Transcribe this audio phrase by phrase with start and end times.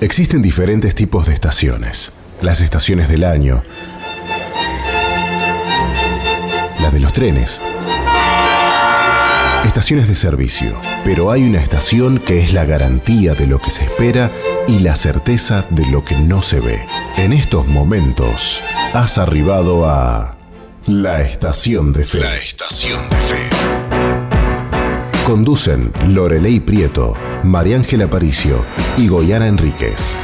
[0.00, 2.12] Existen diferentes tipos de estaciones.
[2.42, 3.62] Las estaciones del año,
[6.80, 7.62] las de los trenes,
[9.64, 13.84] estaciones de servicio, pero hay una estación que es la garantía de lo que se
[13.84, 14.30] espera
[14.68, 16.84] y la certeza de lo que no se ve.
[17.16, 18.60] En estos momentos,
[18.92, 20.36] has arribado a
[20.86, 22.20] la estación de fe.
[22.20, 23.48] La estación de fe.
[25.24, 27.14] Conducen Lorelei Prieto,
[27.44, 28.64] María Ángela Aparicio
[28.96, 30.16] y Goyana Enríquez.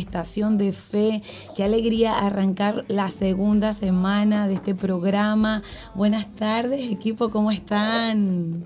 [0.00, 1.22] Estación de Fe.
[1.56, 5.62] Qué alegría arrancar la segunda semana de este programa.
[5.94, 8.64] Buenas tardes, equipo, ¿cómo están?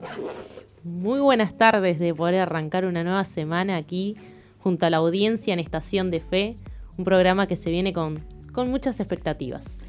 [0.83, 4.17] Muy buenas tardes de poder arrancar una nueva semana aquí
[4.59, 6.57] junto a la audiencia en Estación de Fe,
[6.97, 8.19] un programa que se viene con,
[8.53, 9.89] con muchas expectativas.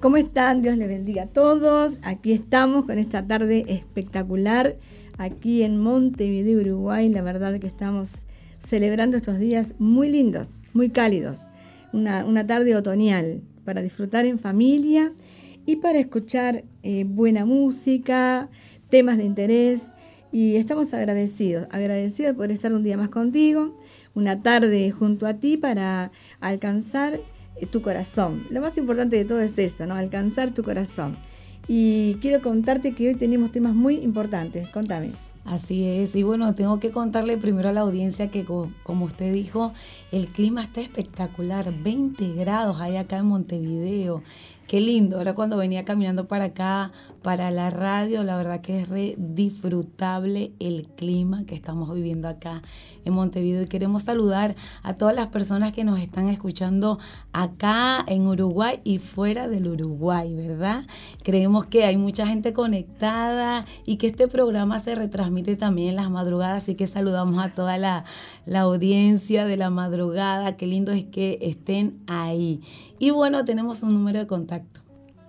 [0.00, 0.62] ¿Cómo están?
[0.62, 2.00] Dios les bendiga a todos.
[2.02, 4.76] Aquí estamos con esta tarde espectacular
[5.16, 7.08] aquí en Montevideo, Uruguay.
[7.08, 8.24] La verdad que estamos
[8.58, 11.48] celebrando estos días muy lindos, muy cálidos.
[11.92, 15.12] Una, tarde otoñal para disfrutar en familia
[15.66, 18.48] y para escuchar eh, buena música,
[18.88, 19.92] temas de interés.
[20.32, 23.78] Y estamos agradecidos, agradecidos por estar un día más contigo,
[24.14, 27.20] una tarde junto a ti para alcanzar
[27.56, 28.42] eh, tu corazón.
[28.50, 29.94] Lo más importante de todo es eso, ¿no?
[29.94, 31.18] Alcanzar tu corazón.
[31.68, 34.68] Y quiero contarte que hoy tenemos temas muy importantes.
[34.70, 35.31] Contame.
[35.44, 39.72] Así es, y bueno, tengo que contarle primero a la audiencia que como usted dijo,
[40.12, 44.22] el clima está espectacular, 20 grados hay acá en Montevideo.
[44.72, 48.88] Qué lindo, ahora cuando venía caminando para acá, para la radio, la verdad que es
[48.88, 52.62] re disfrutable el clima que estamos viviendo acá
[53.04, 56.98] en Montevideo y queremos saludar a todas las personas que nos están escuchando
[57.34, 60.86] acá en Uruguay y fuera del Uruguay, ¿verdad?
[61.22, 66.10] Creemos que hay mucha gente conectada y que este programa se retransmite también en las
[66.10, 68.06] madrugadas, así que saludamos a toda la,
[68.46, 72.62] la audiencia de la madrugada, qué lindo es que estén ahí.
[72.98, 74.61] Y bueno, tenemos un número de contacto.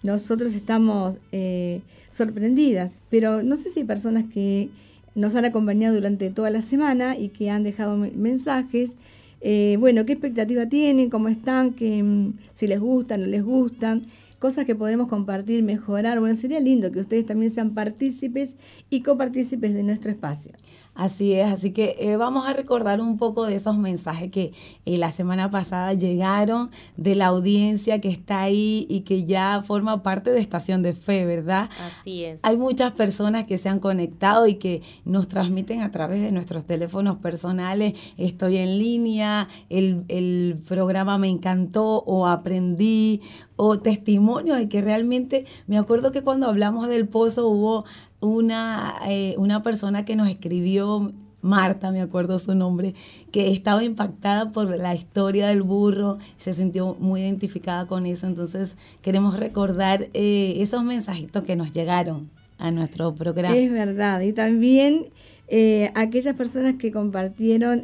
[0.02, 4.68] nosotros estamos eh, sorprendidas, pero no sé si hay personas que
[5.14, 8.98] nos han acompañado durante toda la semana y que han dejado mensajes.
[9.40, 11.10] Eh, bueno, ¿qué expectativa tienen?
[11.10, 11.72] ¿Cómo están?
[11.72, 14.06] que mm, si les gustan, no les gustan
[14.38, 16.20] cosas que podremos compartir, mejorar.
[16.20, 18.56] Bueno, sería lindo que ustedes también sean partícipes
[18.90, 20.52] y copartícipes de nuestro espacio.
[20.96, 24.52] Así es, así que eh, vamos a recordar un poco de esos mensajes que
[24.86, 30.02] eh, la semana pasada llegaron de la audiencia que está ahí y que ya forma
[30.02, 31.68] parte de Estación de Fe, ¿verdad?
[32.00, 32.42] Así es.
[32.44, 36.64] Hay muchas personas que se han conectado y que nos transmiten a través de nuestros
[36.64, 43.20] teléfonos personales, estoy en línea, el, el programa me encantó o aprendí
[43.56, 47.84] o testimonio de que realmente, me acuerdo que cuando hablamos del pozo hubo
[48.20, 51.10] una, eh, una persona que nos escribió,
[51.42, 52.94] Marta, me acuerdo su nombre,
[53.30, 58.76] que estaba impactada por la historia del burro, se sintió muy identificada con eso, entonces
[59.00, 63.56] queremos recordar eh, esos mensajitos que nos llegaron a nuestro programa.
[63.56, 65.06] Es verdad, y también
[65.48, 67.82] eh, aquellas personas que compartieron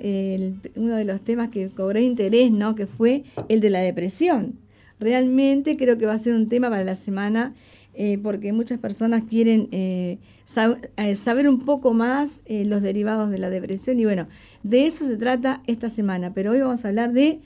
[0.74, 2.74] uno de los temas que cobró interés, ¿no?
[2.74, 4.61] que fue el de la depresión.
[5.02, 7.54] Realmente creo que va a ser un tema para la semana
[7.94, 10.18] eh, porque muchas personas quieren eh,
[10.96, 14.28] eh, saber un poco más los derivados de la depresión y bueno,
[14.62, 17.40] de eso se trata esta semana, pero hoy vamos a hablar de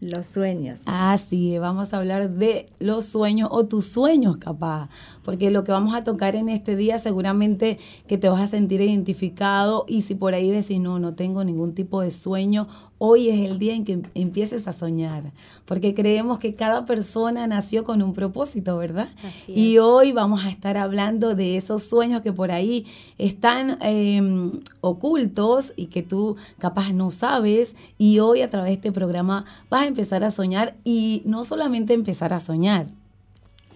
[0.00, 0.82] los sueños.
[0.86, 4.88] Ah, sí, vamos a hablar de los sueños o tus sueños, capaz.
[5.22, 8.80] Porque lo que vamos a tocar en este día seguramente que te vas a sentir
[8.80, 12.68] identificado y si por ahí decís, no, no tengo ningún tipo de sueño
[13.02, 15.32] hoy es el día en que empieces a soñar,
[15.64, 19.08] porque creemos que cada persona nació con un propósito, ¿verdad?
[19.48, 22.84] y hoy vamos a estar hablando de esos sueños que por ahí
[23.16, 28.92] están em, ocultos y que tú capaz no sabes, y hoy a través de este
[28.92, 32.88] programa vas a empezar a soñar y no solamente empezar a soñar,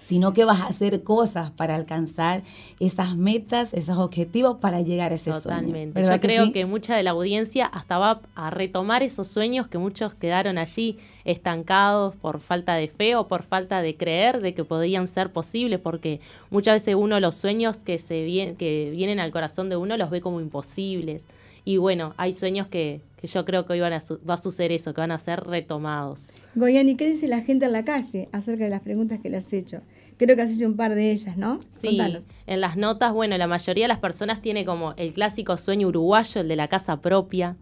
[0.06, 2.43] sino que vas a hacer cosas para alcanzar
[2.79, 6.03] esas metas, esos objetivos para llegar a ese Totalmente.
[6.03, 6.15] sueño.
[6.15, 10.15] Yo creo que mucha de la audiencia hasta va a retomar esos sueños que muchos
[10.15, 15.06] quedaron allí estancados por falta de fe o por falta de creer de que podían
[15.06, 19.77] ser posibles, porque muchas veces uno los sueños que, se que vienen al corazón de
[19.77, 21.25] uno los ve como imposibles.
[21.65, 24.93] Y bueno, hay sueños que, yo creo que hoy van a va a suceder eso,
[24.93, 26.29] que van a ser retomados.
[26.55, 29.50] Goyani, ¿qué dice la gente en la calle acerca de las preguntas que le has
[29.55, 29.81] hecho?
[30.16, 31.58] Creo que has hecho un par de ellas, ¿no?
[31.75, 32.00] Sí,
[32.46, 36.40] en las notas, bueno, la mayoría de las personas tiene como el clásico sueño uruguayo,
[36.40, 37.56] el de la casa propia,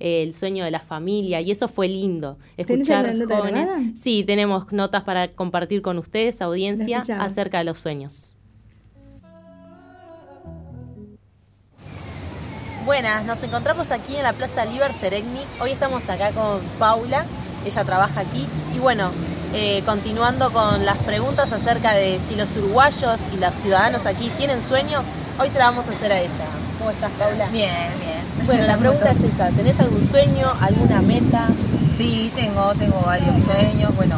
[0.00, 2.38] el sueño de la familia, y eso fue lindo.
[2.56, 3.68] Escuchar nota jóvenes.
[3.98, 8.36] Sí, tenemos notas para compartir con ustedes, audiencia, acerca de los sueños.
[12.84, 15.40] Buenas, nos encontramos aquí en la Plaza Liber Seregni.
[15.62, 17.24] Hoy estamos acá con Paula,
[17.64, 18.44] ella trabaja aquí.
[18.76, 19.10] Y bueno,
[19.54, 24.60] eh, continuando con las preguntas acerca de si los uruguayos y los ciudadanos aquí tienen
[24.60, 25.06] sueños,
[25.38, 26.48] hoy se la vamos a hacer a ella.
[26.78, 27.46] ¿Cómo estás, Paula?
[27.50, 27.70] Bien,
[28.00, 28.24] bien.
[28.46, 31.46] Bueno, la pregunta es esa, ¿tenés algún sueño, alguna meta?
[31.96, 33.94] Sí, tengo, tengo varios sueños.
[33.94, 34.16] Bueno,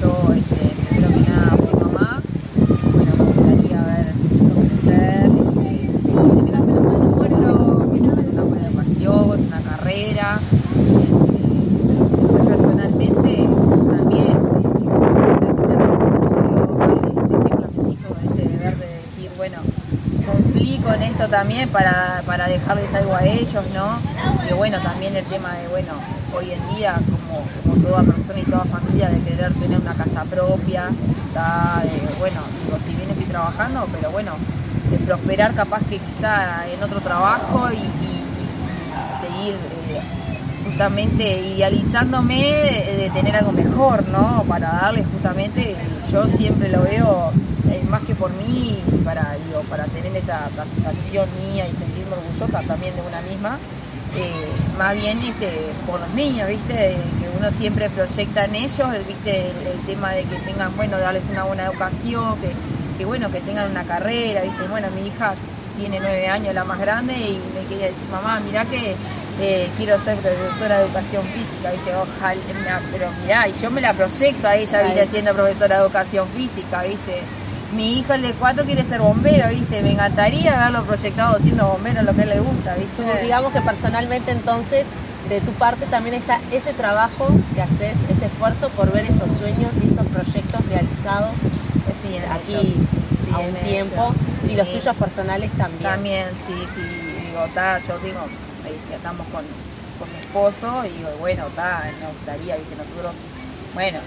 [0.00, 2.20] yo este, primero que nada soy mamá.
[2.92, 4.12] Bueno, me gustaría ver
[4.68, 5.30] crecer.
[5.30, 6.60] Una
[8.44, 10.38] buena educación, una carrera.
[10.76, 13.48] Este, personalmente
[20.84, 23.98] con esto también para, para dejarles algo a ellos, ¿no?
[24.48, 25.90] Y bueno, también el tema de, bueno,
[26.32, 30.90] hoy en día, como, toda persona y toda familia, de querer tener una casa propia,
[30.90, 34.30] eh, bueno, digo, si bien estoy trabajando, pero bueno,
[34.92, 37.90] de prosperar capaz que quizá en otro trabajo y,
[39.10, 40.00] seguir eh,
[40.64, 42.44] justamente idealizándome
[42.96, 44.44] de tener algo mejor, ¿no?
[44.46, 45.74] Para darles justamente,
[46.12, 47.32] yo siempre lo veo
[48.14, 53.02] que por mí, para, digo, para tener esa satisfacción mía y sentirme orgullosa también de
[53.02, 53.58] una misma,
[54.16, 56.96] eh, más bien este, por los niños, ¿viste?
[57.20, 59.50] Que uno siempre proyecta en ellos, ¿viste?
[59.50, 62.36] El, tema de que tengan, bueno, darles una buena educación,
[62.96, 64.66] que, bueno, que tengan una carrera, ¿viste?
[64.68, 65.34] Bueno, mi hija
[65.76, 68.94] tiene nueve años, la más grande, y me quería decir, mamá, mira que
[69.40, 71.90] eh, quiero ser profesora de educación física, ¿viste?
[71.94, 75.06] Ojalá, pero mirá, y yo me la proyecto a ella, ¿viste?
[75.06, 77.22] Siendo profesora de educación física, ¿viste?
[77.70, 79.82] Mi hijo, el de cuatro, quiere ser bombero, ¿viste?
[79.82, 83.20] Me encantaría verlo proyectado siendo bombero, lo que él le gusta, ¿viste?
[83.22, 84.88] digamos que personalmente entonces,
[85.28, 89.72] de tu parte también está ese trabajo que haces, ese esfuerzo por ver esos sueños
[89.80, 91.34] y esos proyectos realizados
[91.92, 92.80] sí, aquí
[93.32, 94.14] a un tiempo
[94.46, 95.90] y los tuyos personales también.
[95.90, 98.20] También, sí, sí, digo, ta, yo digo,
[98.64, 99.44] este, estamos con,
[99.98, 102.76] con mi esposo y digo, bueno, está, me gustaría, ¿viste?
[102.76, 103.16] Nosotros,
[103.72, 104.00] bueno,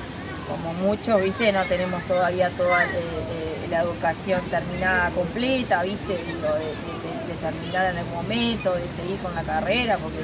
[0.48, 1.52] como muchos, ¿viste?
[1.52, 6.14] No tenemos todavía toda eh, eh, la educación terminada completa, ¿viste?
[6.14, 10.18] de, terminar en el momento, de seguir con la carrera, porque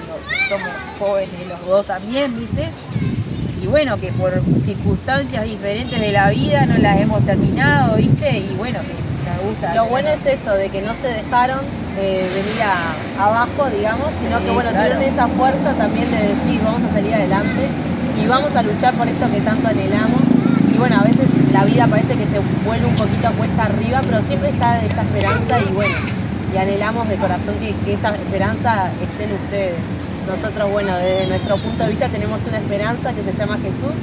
[0.49, 0.67] somos
[0.97, 2.69] jóvenes los dos también, ¿viste?
[3.61, 8.39] Y bueno, que por circunstancias diferentes de la vida no las hemos terminado, ¿viste?
[8.39, 9.75] Y bueno, que nos gusta.
[9.75, 11.59] Lo bueno es eso, de que no se dejaron
[11.95, 12.61] de venir
[13.19, 17.69] abajo, digamos, sino que bueno, tuvieron esa fuerza también de decir, vamos a salir adelante
[18.21, 20.21] y vamos a luchar por esto que tanto anhelamos.
[20.73, 24.01] Y bueno, a veces la vida parece que se vuelve un poquito a cuesta arriba,
[24.03, 25.95] pero siempre está esa esperanza y bueno,
[26.51, 29.75] y anhelamos de corazón que, esa esperanza esté en ustedes.
[30.27, 33.99] Nosotros, bueno, desde nuestro punto de vista tenemos una esperanza que se llama Jesús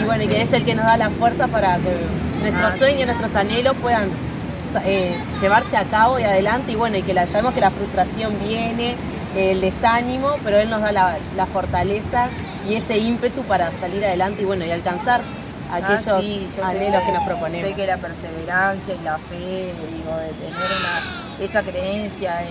[0.00, 1.94] y bueno, y que es el que nos da la fuerza para que
[2.42, 4.08] nuestros sueños, nuestros anhelos puedan
[4.84, 8.34] eh, llevarse a cabo y adelante y bueno, y que la, sabemos que la frustración
[8.44, 8.96] viene,
[9.36, 12.26] el desánimo, pero Él nos da la, la fortaleza
[12.68, 15.20] y ese ímpetu para salir adelante y bueno, y alcanzar
[15.70, 17.68] ah, aquellos anhelos que nos proponemos.
[17.68, 21.02] Sé que la perseverancia y la fe, digo, de tener una,
[21.38, 22.42] esa creencia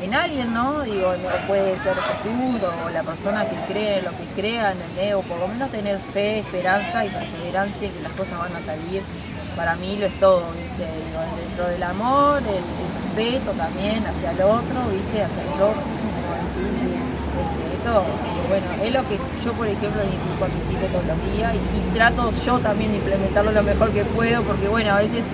[0.00, 0.82] en, alguien, ¿no?
[0.82, 1.14] Digo,
[1.46, 5.14] puede ser Jesús o la persona que cree lo que crea, ¿entendés?
[5.14, 8.60] O por lo menos tener fe, esperanza y perseverancia y que las cosas van a
[8.60, 9.02] salir.
[9.56, 10.84] Para mí lo es todo, ¿viste?
[10.84, 12.62] Digo, dentro del amor, el,
[13.16, 15.22] respeto también hacia el otro, ¿viste?
[15.22, 16.36] Hacia el otro, como
[17.38, 18.02] este, eso
[18.48, 20.48] bueno, es lo que yo, por ejemplo, hijos
[20.92, 24.92] todos los días y, trato yo también de implementarlo lo mejor que puedo, porque bueno,
[24.92, 25.24] a veces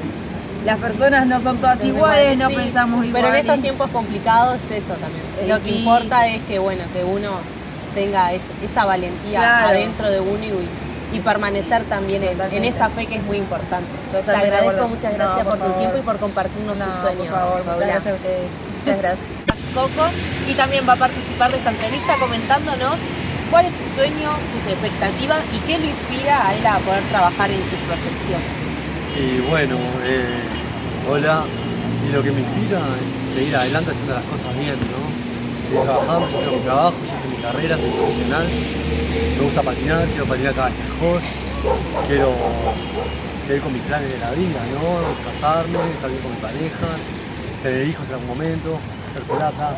[0.64, 3.22] las personas no son todas iguales, no pensamos igual.
[3.22, 5.48] Pero en estos tiempos complicados es eso también.
[5.48, 7.30] lo que importa es que bueno, que uno
[7.94, 10.44] tenga esa valentía adentro de uno
[11.12, 13.86] y, permanecer también en, esa fe que es muy importante.
[14.24, 17.26] Te agradezco, muchas gracias por, tu tiempo y por compartirnos tus sueños.
[17.26, 18.50] Por favor, muchas gracias a ustedes.
[18.80, 19.51] Muchas gracias.
[19.74, 20.04] Coco
[20.48, 22.98] y también va a participar de esta entrevista comentándonos
[23.50, 27.50] cuál es su sueño, sus expectativas y qué lo inspira a él a poder trabajar
[27.50, 28.48] en sus proyecciones.
[29.16, 30.42] Y bueno, eh,
[31.08, 31.44] hola.
[32.08, 35.68] Y lo que me inspira es seguir adelante haciendo las cosas bien, ¿no?
[35.68, 38.46] Seguir trabajando, yo tengo mi trabajo, yo tengo mi carrera, soy profesional.
[39.36, 41.20] Me gusta patinar, quiero patinar cada vez mejor.
[42.08, 42.34] Quiero
[43.46, 44.98] seguir con mis planes de la vida, ¿no?
[45.24, 46.86] Casarme, estar bien con mi pareja,
[47.62, 48.78] tener hijos en algún momento,
[49.12, 49.76] hacer plata,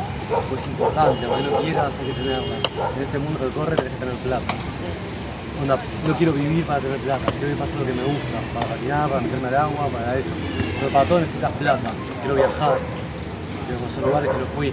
[0.48, 2.56] pues es importante, aunque no quieras, hay que tenerla.
[2.96, 4.54] En este mundo que corre tenés que tener plata.
[5.60, 8.36] Onda, no quiero vivir para tener plata, quiero vivir para hacer lo que me gusta,
[8.54, 10.30] para patinar, para meterme al agua, para eso.
[10.78, 11.90] Pero para todo necesitas plata,
[12.22, 12.78] quiero viajar,
[13.66, 14.72] quiero conocer lugares que no fui,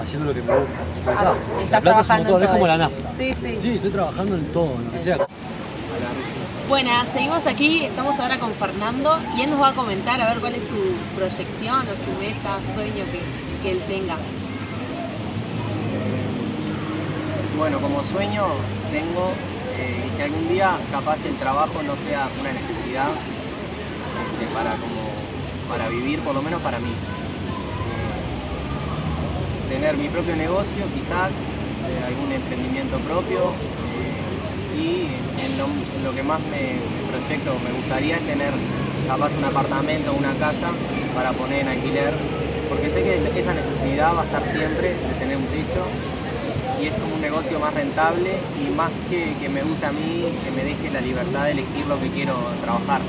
[0.00, 0.80] haciendo lo que me gusta.
[1.04, 3.10] Pero Ah, estás la plata es un motor, como la nafta.
[3.18, 3.60] Sí, sí.
[3.60, 5.26] Sí, estoy trabajando en todo, en lo que sea.
[6.68, 10.38] Buenas, seguimos aquí, estamos ahora con Fernando y él nos va a comentar a ver
[10.40, 13.20] cuál es su proyección o su meta, sueño que,
[13.64, 14.18] que él tenga.
[17.56, 18.42] Bueno, como sueño
[18.92, 19.32] tengo
[19.78, 23.08] eh, que algún día capaz el trabajo no sea una necesidad
[24.36, 25.00] este, para, como,
[25.66, 26.90] para vivir, por lo menos para mí.
[26.90, 31.32] Eh, tener mi propio negocio quizás,
[31.88, 33.50] eh, algún emprendimiento propio
[33.96, 35.08] eh, y
[35.42, 35.56] en
[36.04, 38.52] lo, que más me, proyecto, me gustaría es tener
[39.08, 40.70] capaz un apartamento una casa
[41.14, 42.12] para poner en alquiler,
[42.68, 45.88] porque sé que esa necesidad va a estar siempre de tener un techo
[46.80, 50.50] y es como un negocio más rentable y más que, me gusta a mí, que
[50.50, 53.02] me deje la libertad de elegir lo que quiero trabajar.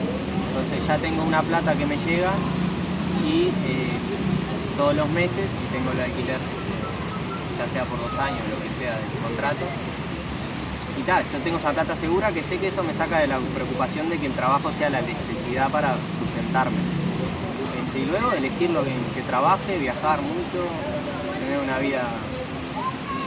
[0.47, 2.33] Entonces ya tengo una plata que me llega
[3.23, 3.99] y eh,
[4.77, 6.41] todos los meses, tengo el alquiler,
[7.57, 9.65] ya sea por dos años, lo que sea del contrato,
[10.97, 13.39] y tal, yo tengo esa plata segura que sé que eso me saca de la
[13.53, 17.04] preocupación de que el trabajo sea la necesidad para sustentarme.
[17.95, 20.67] Y luego elegir lo que, que trabaje, viajar mucho,
[21.39, 22.03] tener una vida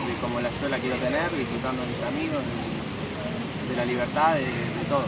[0.07, 4.35] de como la, yo la quiero tener, disfrutando de mis amigos, de, de la libertad,
[4.35, 5.05] de, de todo.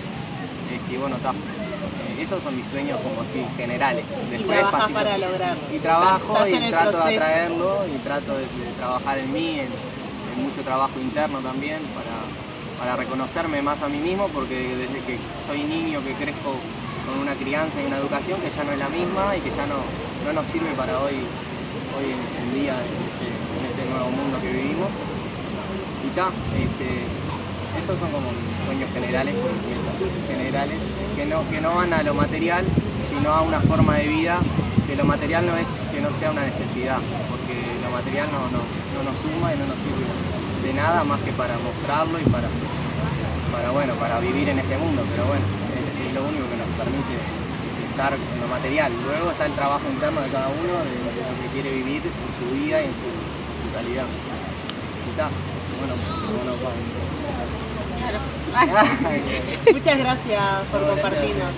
[0.72, 1.30] Este, y bueno, está.
[1.30, 4.04] Eh, esos son mis sueños como así, generales.
[4.32, 5.62] y trabajas para lograrlo.
[5.74, 9.68] y trabajo Estás y trato de atraerlo y trato de, de trabajar en mí, en,
[9.68, 12.16] en mucho trabajo interno también para,
[12.78, 16.54] para reconocerme más a mí mismo porque desde que soy niño que crezco
[17.10, 19.66] con una crianza y una educación que ya no es la misma y que ya
[19.66, 19.82] no,
[20.24, 21.18] no nos sirve para hoy,
[21.98, 24.90] hoy en, en día en este, nuevo mundo que vivimos.
[26.06, 27.02] Y ta, este,
[27.82, 28.30] esos son como
[28.66, 29.34] sueños generales,
[30.28, 30.78] generales,
[31.16, 32.64] que no, que no van a lo material,
[33.10, 34.38] sino a una forma de vida,
[34.86, 36.98] que lo material no es que no sea una necesidad,
[37.28, 40.06] porque lo material no, no, no nos suma y no nos sirve
[40.62, 42.48] de nada más que para mostrarlo y para,
[43.50, 45.59] para, bueno, para vivir en este mundo, pero bueno,
[46.10, 47.14] es, lo único que nos permite
[47.90, 48.92] estar en lo material.
[49.04, 51.10] Luego está el trabajo interno de cada uno, de, lo
[51.42, 54.06] que quiere vivir en su vida y en su, en su calidad.
[55.06, 55.28] Y está,
[55.78, 55.94] bueno,
[56.36, 57.10] bueno, vamos.
[59.72, 61.52] Muchas gracias por compartirnos.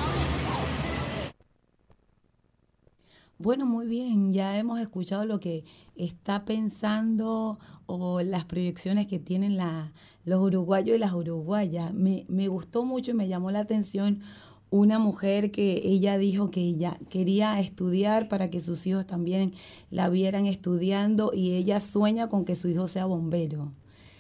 [3.39, 5.65] Bueno, muy bien, ya hemos escuchado lo que
[5.97, 9.93] está pensando o las proyecciones que tienen la,
[10.25, 11.93] los uruguayos y las uruguayas.
[11.93, 14.23] Me, me gustó mucho y me llamó la atención
[14.73, 19.53] una mujer que ella dijo que ella quería estudiar para que sus hijos también
[19.91, 23.71] la vieran estudiando y ella sueña con que su hijo sea bombero.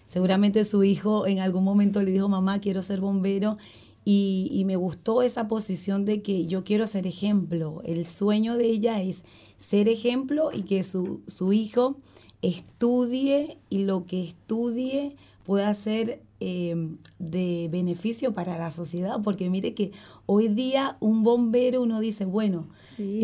[0.06, 3.56] Seguramente su hijo en algún momento le dijo, mamá, quiero ser bombero.
[4.04, 7.80] Y, y me gustó esa posición de que yo quiero ser ejemplo.
[7.84, 9.24] El sueño de ella es
[9.56, 11.96] ser ejemplo y que su, su hijo
[12.42, 16.74] estudie y lo que estudie pueda ser eh,
[17.18, 19.16] de beneficio para la sociedad.
[19.22, 19.92] Porque mire que
[20.26, 23.20] hoy día un bombero uno dice, bueno, Sí.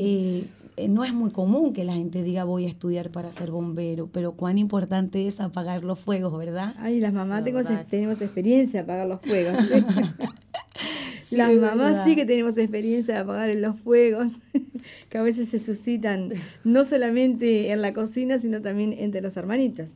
[0.76, 4.08] eh, no es muy común que la gente diga voy a estudiar para ser bombero,
[4.12, 6.74] pero cuán importante es apagar los fuegos, ¿verdad?
[6.78, 7.86] Ay, las mamás La tengo- verdad.
[7.90, 9.58] tenemos experiencia de apagar los fuegos.
[9.58, 12.04] Sí, las mamás verdad.
[12.04, 14.28] sí que tenemos experiencia de apagar los fuegos,
[15.10, 16.30] que a veces se suscitan
[16.62, 19.90] no solamente en la cocina, sino también entre los hermanitos.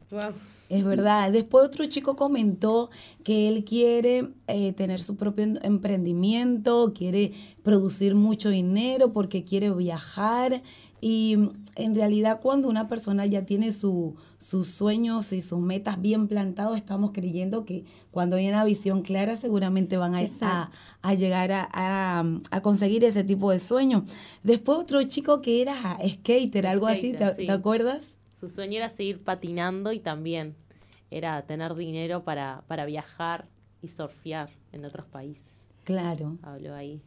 [0.69, 1.31] Es verdad.
[1.33, 2.88] Después otro chico comentó
[3.25, 9.71] que él quiere eh, tener su propio en- emprendimiento, quiere producir mucho dinero porque quiere
[9.71, 10.62] viajar.
[11.00, 16.00] Y mm, en realidad cuando una persona ya tiene su- sus sueños y sus metas
[16.00, 20.21] bien plantados, estamos creyendo que cuando hay una visión clara seguramente van a,
[21.02, 24.04] a, llegar a, a- a conseguir ese tipo de sueños.
[24.42, 27.47] Después otro chico que era skater, algo así, ¿te, sí.
[27.47, 28.11] te acuerdas?
[28.42, 30.56] Su sueño era seguir patinando y también
[31.12, 33.46] era tener dinero para, para viajar
[33.80, 35.46] y surfear en otros países.
[35.84, 36.38] Claro.
[36.42, 37.00] Habló ahí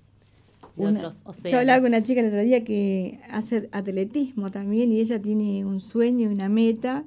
[0.78, 1.12] Una-.
[1.44, 5.66] Yo hablaba con una chica el otro día que hace atletismo también y ella tiene
[5.66, 7.04] un sueño y una meta.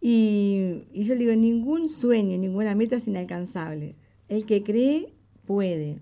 [0.00, 3.96] Y, y yo le digo, ningún sueño, ninguna meta es inalcanzable.
[4.30, 5.12] El que cree,
[5.44, 5.98] puede.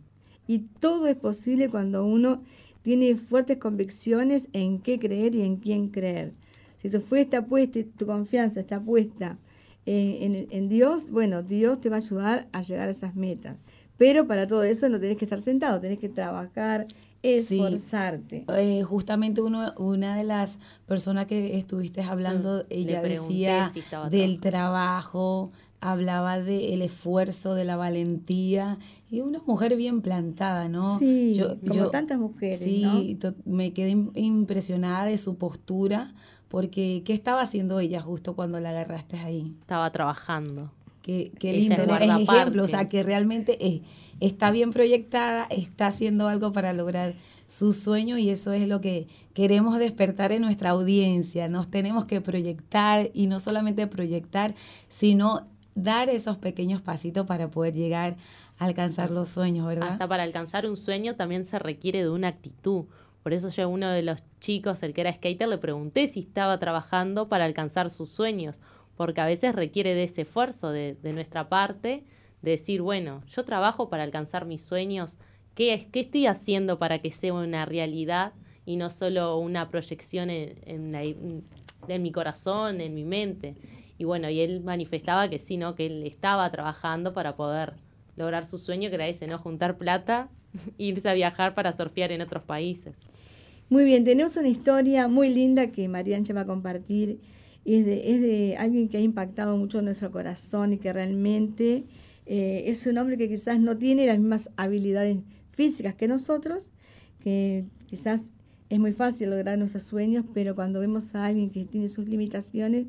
[0.47, 2.45] Y todo es posible cuando uno
[2.83, 6.33] tiene fuertes convicciones en qué creer y en quién creer.
[6.81, 9.39] Si tu fe está puesta y tu confianza está puesta
[9.87, 13.57] en, en, Dios, bueno, Dios te va a ayudar a llegar a esas metas.
[13.97, 16.87] Pero para todo eso no tenés que estar sentado, tenés que trabajar,
[17.23, 18.47] esforzarte.
[18.57, 23.71] Eh, justamente uno, una de las personas que estuviste hablando, mm, ella decía
[24.11, 28.79] del trabajo, hablaba del esfuerzo, de la valentía,
[29.11, 30.99] y una mujer bien plantada, ¿no?
[30.99, 32.61] Sí, como tantas mujeres.
[32.61, 36.15] Sí, me quedé impresionada de su postura,
[36.51, 39.55] porque ¿qué estaba haciendo ella justo cuando la agarraste ahí?
[39.61, 40.73] Estaba trabajando.
[41.01, 43.83] Qué, qué lindo es ejemplo, o sea, que realmente
[44.19, 47.15] está bien proyectada, está haciendo algo para lograr
[47.47, 51.47] su sueño y eso es lo que queremos despertar en nuestra audiencia.
[51.49, 54.55] Nos tenemos que proyectar y no solamente proyectar,
[54.89, 58.17] sino dar esos pequeños pasitos para poder llegar
[58.59, 59.93] a alcanzar los sueños, ¿verdad?
[59.93, 62.85] Hasta para alcanzar un sueño también se requiere de una actitud.
[63.23, 66.21] Por eso yo a uno de los chicos, el que era skater, le pregunté si
[66.21, 68.59] estaba trabajando para alcanzar sus sueños,
[68.97, 72.05] porque a veces requiere de ese esfuerzo de, nuestra parte,
[72.43, 75.17] de decir, bueno, yo trabajo para alcanzar mis sueños,
[75.55, 78.33] ¿qué, qué estoy haciendo para que sea una realidad
[78.65, 80.95] y no solo una proyección en,
[81.89, 83.55] en mi corazón, en mi mente?
[83.99, 85.75] Y bueno, y él manifestaba que sí, ¿no?
[85.75, 87.75] Que él estaba trabajando para poder
[88.17, 89.39] lograr su sueño, que era ese, ¿no?
[89.39, 90.31] Juntar plata
[90.79, 93.09] irse a viajar para surfear en otros países.
[93.69, 97.21] Muy bien, tenemos una historia muy linda que Mariancha va a compartir.
[97.65, 101.85] Es de, es de alguien que ha impactado mucho nuestro corazón y que realmente
[102.27, 105.19] eh, es un hombre que quizás no tiene las mismas habilidades
[105.53, 106.71] físicas que nosotros,
[107.23, 108.33] que quizás
[108.71, 112.87] es muy fácil lograr nuestros sueños, pero cuando vemos a alguien que tiene sus limitaciones,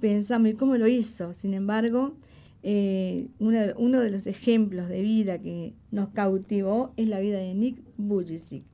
[0.00, 1.34] pensamos, ¿y cómo lo hizo?
[1.34, 2.14] Sin embargo,
[2.62, 7.80] eh, uno, de los ejemplos de vida que nos cautivó es la vida de Nick
[7.96, 8.64] Bujicic.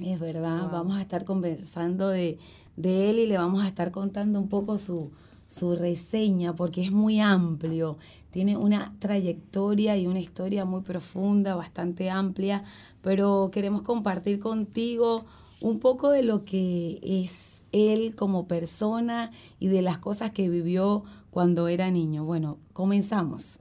[0.00, 2.38] Es verdad, vamos a estar conversando de,
[2.76, 5.12] él y le vamos a estar contando un poco su,
[5.46, 7.96] su reseña porque es muy amplio,
[8.30, 12.64] tiene una trayectoria y una historia muy profunda, bastante amplia,
[13.00, 15.24] pero queremos compartir contigo
[15.60, 21.02] un poco de lo que es él como persona y de las cosas que vivió
[21.30, 22.24] cuando era niño.
[22.24, 23.58] Bueno, comenzamos.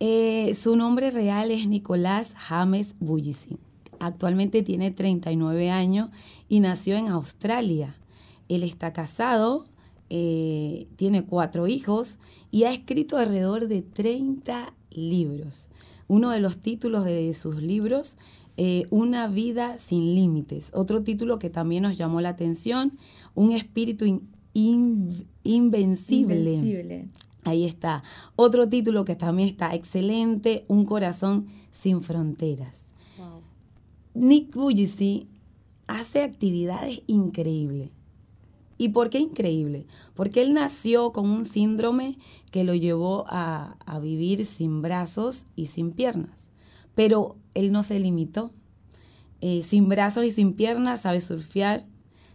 [0.00, 3.58] Eh, su nombre real es Nicolás James Bullisi.
[4.00, 6.08] Actualmente tiene 39 años
[6.48, 7.96] y nació en Australia.
[8.48, 9.64] Él está casado,
[10.08, 12.18] eh, tiene cuatro hijos
[12.50, 15.68] y ha escrito alrededor de 30 libros.
[16.06, 18.16] Uno de los títulos de sus libros,
[18.58, 20.70] eh, Una vida sin límites.
[20.74, 22.98] Otro título que también nos llamó la atención,
[23.34, 24.20] Un espíritu
[25.44, 27.08] invencible.
[27.44, 28.02] Ahí está.
[28.36, 32.84] Otro título que también está excelente, Un corazón sin fronteras.
[34.14, 35.28] Nick Bujisi
[35.86, 37.90] hace actividades increíbles.
[38.78, 39.86] ¿Y por qué increíble?
[40.14, 42.18] Porque él nació con un síndrome
[42.52, 46.50] que lo llevó a, vivir sin brazos y sin piernas.
[46.94, 48.52] Pero él no se limitó.
[49.40, 51.86] Eh, sin brazos y sin piernas sabe surfear,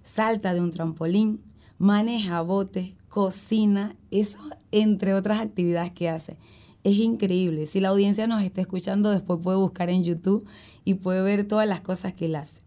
[0.03, 1.41] salta de un trampolín,
[1.77, 4.37] maneja botes, cocina, eso
[4.71, 6.37] entre otras actividades que hace.
[6.83, 7.65] Es increíble.
[7.67, 10.45] Si la audiencia nos está escuchando, después puede buscar en YouTube
[10.83, 12.61] y puede ver todas las cosas que él hace.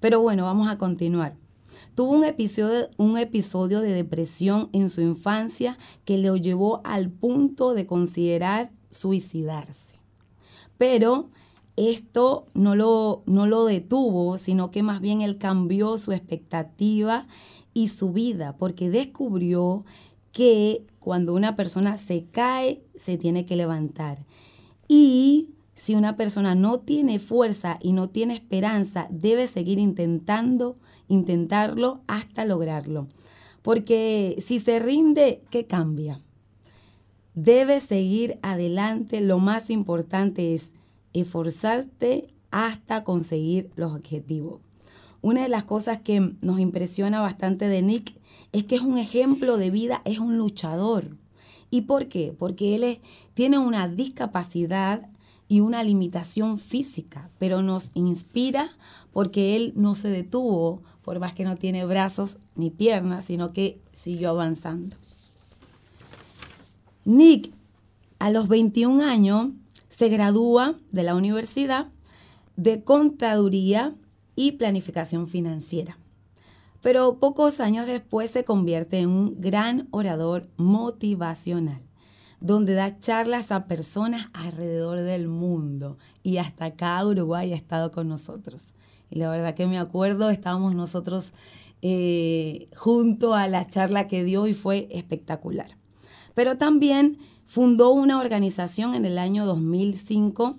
[0.00, 1.36] Pero bueno, vamos a continuar.
[1.94, 7.74] Tuvo un episodio, un episodio de depresión en su infancia que lo llevó al punto
[7.74, 10.00] de considerar suicidarse.
[10.76, 11.30] Pero
[11.88, 17.26] esto no lo, no lo detuvo, sino que más bien él cambió su expectativa
[17.72, 19.84] y su vida, porque descubrió
[20.32, 24.26] que cuando una persona se cae, se tiene que levantar.
[24.88, 30.76] Y si una persona no tiene fuerza y no tiene esperanza, debe seguir intentando,
[31.08, 33.08] intentarlo hasta lograrlo.
[33.62, 36.20] Porque si se rinde, ¿qué cambia?
[37.34, 39.20] Debe seguir adelante.
[39.20, 40.70] Lo más importante es
[41.12, 44.60] esforzarte hasta conseguir los objetivos.
[45.22, 48.14] Una de las cosas que nos impresiona bastante de Nick
[48.52, 51.16] es que es un ejemplo de vida, es un luchador.
[51.70, 52.34] ¿Y por qué?
[52.36, 53.00] Porque él
[53.34, 55.08] tiene una discapacidad
[55.46, 58.70] y una limitación física, pero nos inspira
[59.12, 63.80] porque él no se detuvo, por más que no tiene brazos ni piernas, sino que
[63.92, 64.96] siguió avanzando.
[67.04, 67.52] Nick,
[68.18, 69.50] a los 21 años,
[70.00, 71.88] se gradúa de la universidad
[72.56, 73.94] de contaduría
[74.34, 75.98] y planificación financiera.
[76.80, 81.82] Pero pocos años después se convierte en un gran orador motivacional.
[82.40, 88.08] donde da charlas a personas alrededor del mundo y hasta acá Uruguay ha estado con
[88.08, 88.68] nosotros.
[89.10, 91.34] Y la verdad que me acuerdo, estábamos nosotros
[91.82, 95.76] eh, junto a la charla que dio y fue espectacular.
[96.32, 97.18] Pero también
[97.50, 100.56] fundó una organización en el año 2005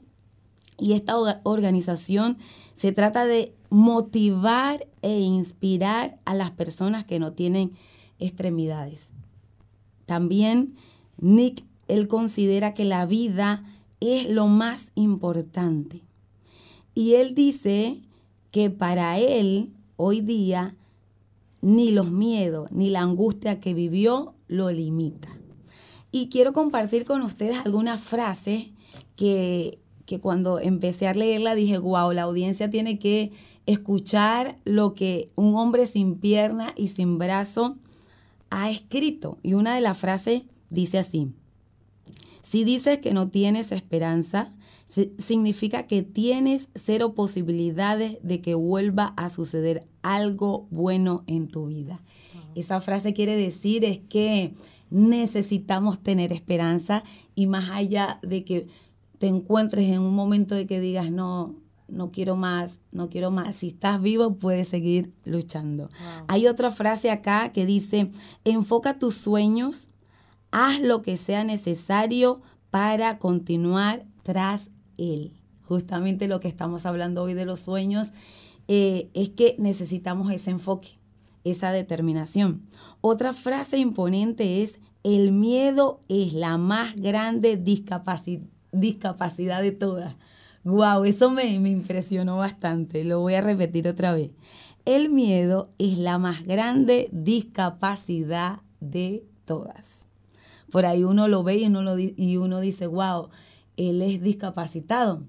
[0.77, 2.37] y esta organización
[2.75, 7.71] se trata de motivar e inspirar a las personas que no tienen
[8.19, 9.11] extremidades.
[10.05, 10.75] También
[11.17, 13.63] Nick, él considera que la vida
[14.01, 16.01] es lo más importante.
[16.93, 18.01] Y él dice
[18.51, 20.75] que para él, hoy día,
[21.61, 25.29] ni los miedos, ni la angustia que vivió lo limita.
[26.11, 28.71] Y quiero compartir con ustedes algunas frases
[29.15, 33.31] que, que cuando empecé a leerla dije, wow, la audiencia tiene que
[33.65, 37.75] escuchar lo que un hombre sin pierna y sin brazo
[38.49, 39.37] ha escrito.
[39.43, 41.31] Y una de las frases dice así,
[42.43, 44.49] si dices que no tienes esperanza,
[45.17, 52.01] significa que tienes cero posibilidades de que vuelva a suceder algo bueno en tu vida.
[52.55, 54.53] Esa frase quiere decir es que
[54.91, 58.67] necesitamos tener esperanza y más allá de que
[59.17, 61.55] te encuentres en un momento de que digas, no,
[61.87, 63.55] no quiero más, no quiero más.
[63.55, 65.89] Si estás vivo, puedes seguir luchando.
[66.27, 68.11] Hay otra frase acá que dice,
[68.43, 69.89] enfoca tus sueños,
[70.51, 75.33] haz lo que sea necesario para continuar tras él.
[75.65, 78.11] Justamente lo que estamos hablando hoy de los sueños
[78.67, 80.99] eh, es que necesitamos ese enfoque,
[81.43, 82.63] esa determinación.
[83.01, 90.15] Otra frase imponente es, el miedo es la más grande discapacidad de todas.
[90.63, 93.03] Wow, eso me, me impresionó bastante.
[93.03, 94.31] Lo voy a repetir otra vez.
[94.85, 100.05] El miedo es la más grande discapacidad de todas.
[100.71, 103.29] Por ahí uno lo ve y uno, y uno dice, wow,
[103.77, 105.23] él es discapacitado.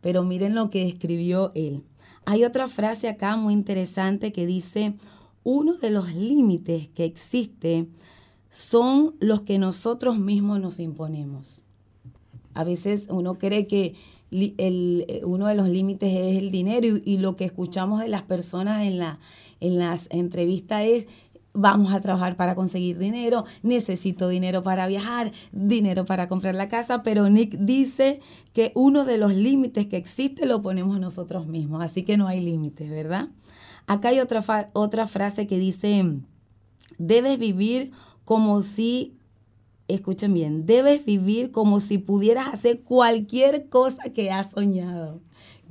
[0.00, 1.84] Pero miren lo que escribió él.
[2.26, 4.94] Hay otra frase acá muy interesante que dice,
[5.50, 7.88] uno de los límites que existe
[8.50, 11.64] son los que nosotros mismos nos imponemos.
[12.52, 13.94] A veces uno cree que
[14.30, 18.24] el, eh, uno de los límites es el dinero y, lo que escuchamos de las
[18.24, 19.20] personas en, la,
[19.60, 21.06] en las entrevistas es
[21.54, 27.02] vamos a trabajar para conseguir dinero, necesito dinero para viajar, dinero para comprar la casa,
[27.02, 28.20] pero Nick dice
[28.52, 32.42] que uno de los límites que existe lo ponemos nosotros mismos, así que no hay
[32.42, 33.30] límites, ¿verdad?
[33.88, 36.04] Acá hay otra, otra frase que dice,
[36.98, 37.90] debes vivir
[38.24, 39.16] como si
[39.88, 45.20] escuchen bien, debes vivir como si pudieras hacer cualquier cosa que has soñado.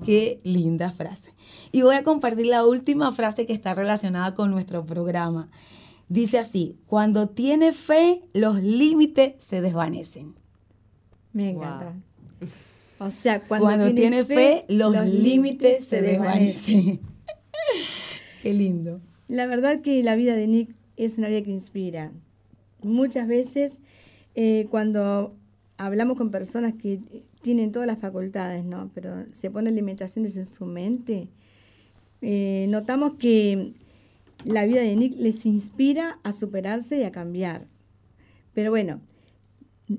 [0.03, 1.33] Qué linda frase.
[1.71, 5.49] Y voy a compartir la última frase que está relacionada con nuestro programa.
[6.09, 10.35] Dice así, cuando tienes fe, los límites se desvanecen.
[11.33, 11.95] Me encanta.
[12.99, 16.99] O sea, cuando, tienes fe, los, límites, se, desvanecen.
[18.41, 19.01] Qué lindo.
[19.27, 22.11] La verdad que la vida de Nick es una vida que inspira.
[22.81, 23.81] Muchas veces
[24.35, 25.35] eh, cuando
[25.77, 26.99] hablamos con personas que
[27.41, 28.91] tienen todas las facultades, ¿no?
[28.93, 31.29] Pero se ponen limitaciones en su mente,
[32.21, 33.73] eh, notamos que
[34.43, 37.67] la vida de Nick les inspira a superarse y a cambiar.
[38.53, 39.01] Pero bueno,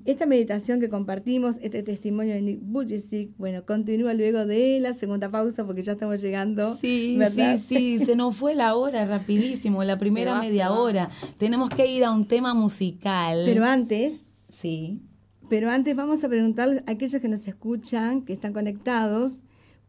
[0.04, 5.30] esta meditación que compartimos, este testimonio de Nick Bujicic, bueno, continúa luego de la segunda
[5.30, 6.76] pausa porque ya estamos llegando.
[6.76, 11.10] Sí, sí, sí, se nos fue la hora rapidísimo, la primera media hora.
[11.38, 13.44] Tenemos que ir a un tema musical.
[13.46, 15.00] Pero antes, sí.
[15.48, 19.44] Pero antes vamos a preguntar a aquellos que nos escuchan, que están conectados,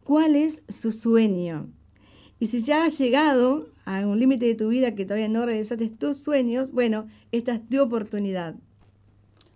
[0.06, 1.70] ¿cuál es su sueño?
[2.40, 5.90] Y si ya has llegado a un límite de tu vida que todavía no realizaste
[5.90, 8.56] tus sueños, bueno, esta es tu oportunidad.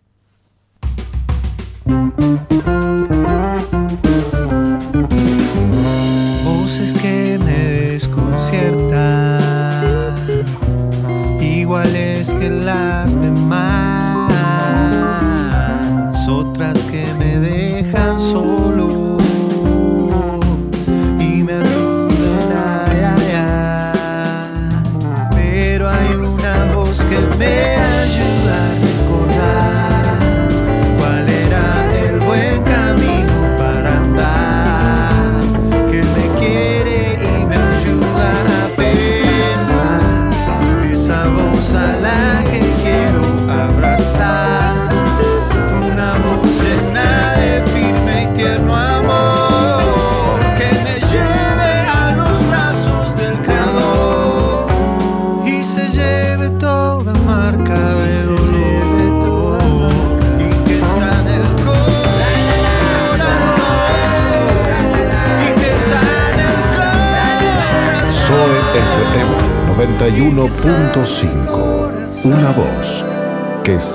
[6.45, 10.15] Voces que me desconciertan,
[11.41, 13.26] iguales que las demás,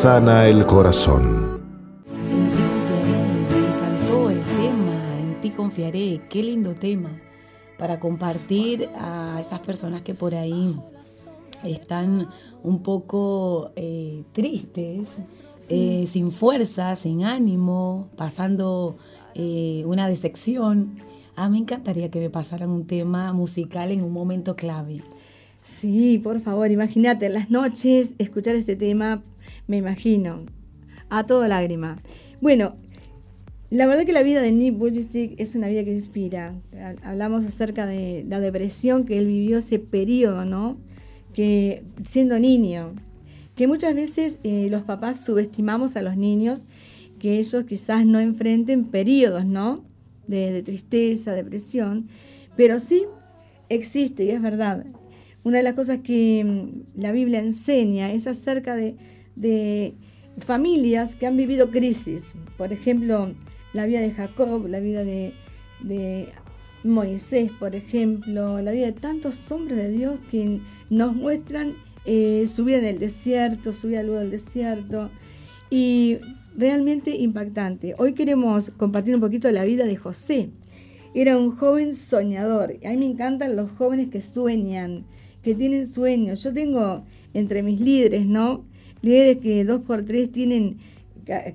[0.02, 1.62] sana el corazón.
[2.28, 3.46] En ti confiaré.
[3.52, 5.20] Me encantó el tema.
[5.20, 6.20] En ti confiaré.
[6.28, 7.10] Qué lindo tema
[7.78, 10.76] para compartir a esas personas que por ahí
[11.62, 12.26] están
[12.64, 15.08] un poco eh, tristes,
[15.68, 18.96] eh, sin fuerza, sin ánimo, pasando
[19.36, 20.96] eh, una decepción.
[21.36, 24.96] A mí me encantaría que me pasaran un tema musical en un momento clave.
[25.60, 29.22] Sí, por favor, imagínate, en las noches escuchar este tema,
[29.66, 30.46] me imagino,
[31.08, 31.98] a toda lágrima.
[32.40, 32.76] Bueno,
[33.70, 36.54] la verdad que la vida de Nick Vujicic es una vida que inspira.
[37.04, 40.76] Hablamos acerca de la depresión que él vivió ese periodo, ¿no?
[41.32, 42.94] Que siendo niño,
[43.54, 46.66] que muchas veces eh, los papás subestimamos a los niños,
[47.18, 49.84] que ellos quizás no enfrenten periodos, ¿no?
[50.26, 52.08] De, de tristeza, depresión,
[52.56, 53.06] pero sí
[53.70, 54.84] existe y es verdad.
[55.44, 58.96] Una de las cosas que mm, la Biblia enseña es acerca de,
[59.36, 59.94] de
[60.38, 62.34] familias que han vivido crisis.
[62.56, 63.34] Por ejemplo,
[63.72, 65.32] la vida de Jacob, la vida de,
[66.84, 72.64] Moisés, por ejemplo, la vida de tantos hombres de Dios que nos muestran eh, su
[72.64, 75.08] vida en el desierto, su vida luego del desierto,
[75.70, 76.18] y
[76.56, 77.94] realmente impactante.
[77.98, 80.50] Hoy queremos compartir un poquito la vida de José.
[81.14, 82.74] Era un joven soñador.
[82.84, 85.06] A mí me encantan los jóvenes que sueñan,
[85.42, 86.42] que tienen sueños.
[86.42, 88.64] Yo tengo entre mis líderes, ¿no?
[89.02, 90.78] Líderes que dos por tres tienen,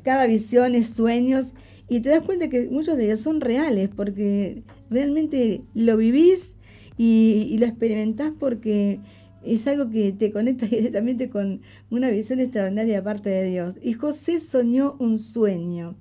[0.03, 1.53] cada visión es sueños
[1.89, 6.57] y te das cuenta que muchos de ellos son reales porque realmente lo vivís
[6.97, 8.99] y, y lo experimentás porque
[9.43, 13.75] es algo que te conecta directamente con una visión extraordinaria de parte de Dios.
[13.81, 15.95] Y José soñó un sueño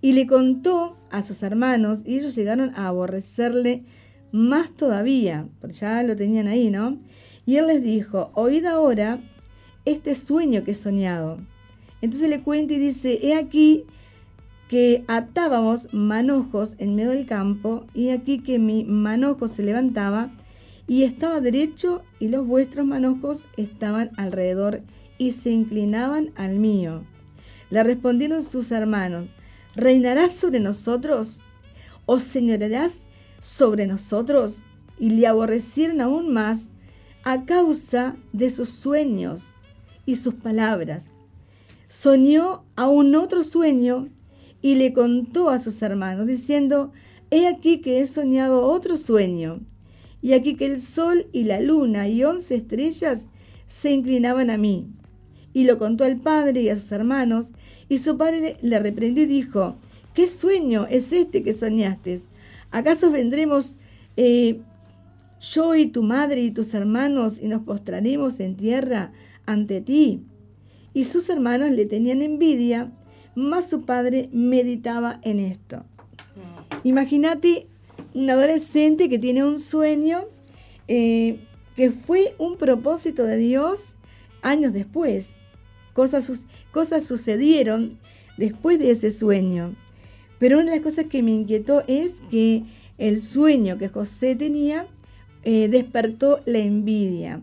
[0.00, 3.84] y le contó a sus hermanos y ellos llegaron a aborrecerle
[4.32, 6.98] más todavía, porque ya lo tenían ahí, ¿no?
[7.46, 9.20] Y él les dijo, oíd ahora
[9.84, 11.38] este sueño que he soñado.
[12.00, 13.84] Entonces le cuenta y dice, he aquí
[14.68, 20.30] que atábamos manojos en medio del campo, y aquí que mi manojo se levantaba
[20.86, 24.82] y estaba derecho, y los vuestros manojos estaban alrededor
[25.16, 27.04] y se inclinaban al mío.
[27.70, 29.26] Le respondieron sus hermanos,
[29.74, 31.40] ¿reinarás sobre nosotros?
[32.06, 33.06] ¿O señorarás
[33.40, 34.64] sobre nosotros?
[34.98, 36.70] Y le aborrecieron aún más
[37.24, 39.53] a causa de sus sueños
[40.06, 41.12] y sus palabras.
[41.88, 44.06] Soñó aún otro sueño
[44.60, 46.92] y le contó a sus hermanos, diciendo,
[47.30, 49.60] He aquí que he soñado otro sueño,
[50.22, 53.28] y aquí que el sol y la luna y once estrellas
[53.66, 54.86] se inclinaban a mí.
[55.52, 57.52] Y lo contó al padre y a sus hermanos,
[57.88, 59.76] y su padre le reprendió y dijo,
[60.14, 62.20] ¿qué sueño es este que soñaste?
[62.70, 63.76] ¿Acaso vendremos
[64.16, 64.60] eh,
[65.40, 69.12] yo y tu madre y tus hermanos y nos postraremos en tierra
[69.46, 70.22] ante ti?
[70.92, 72.92] Y sus hermanos le tenían envidia,
[73.34, 75.84] mas su padre meditaba en esto.
[76.84, 77.66] Imagínate
[78.14, 80.26] un adolescente que tiene un sueño
[80.86, 81.40] eh,
[81.76, 83.96] que fue un propósito de Dios
[84.42, 85.36] años después.
[85.92, 87.98] Cosas, cosas sucedieron
[88.36, 89.74] después de ese sueño.
[90.38, 92.64] Pero una de las cosas que me inquietó es que
[92.98, 94.86] el sueño que José tenía
[95.42, 97.40] eh, despertó la envidia.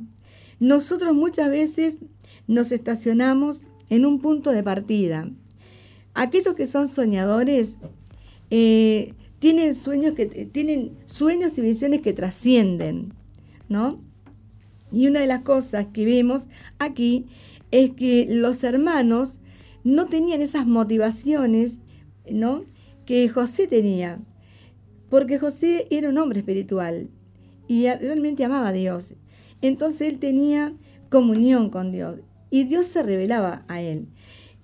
[0.61, 1.97] Nosotros muchas veces
[2.45, 5.27] nos estacionamos en un punto de partida.
[6.13, 7.79] Aquellos que son soñadores
[8.51, 13.11] eh, tienen sueños que tienen sueños y visiones que trascienden,
[13.69, 14.03] ¿no?
[14.91, 16.47] Y una de las cosas que vemos
[16.77, 17.25] aquí
[17.71, 19.39] es que los hermanos
[19.83, 21.79] no tenían esas motivaciones,
[22.31, 22.61] ¿no?
[23.07, 24.19] Que José tenía,
[25.09, 27.09] porque José era un hombre espiritual
[27.67, 29.15] y realmente amaba a Dios.
[29.61, 30.73] Entonces él tenía
[31.09, 32.19] comunión con Dios
[32.49, 34.07] y Dios se revelaba a él.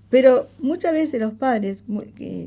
[0.09, 1.83] Pero muchas veces los padres,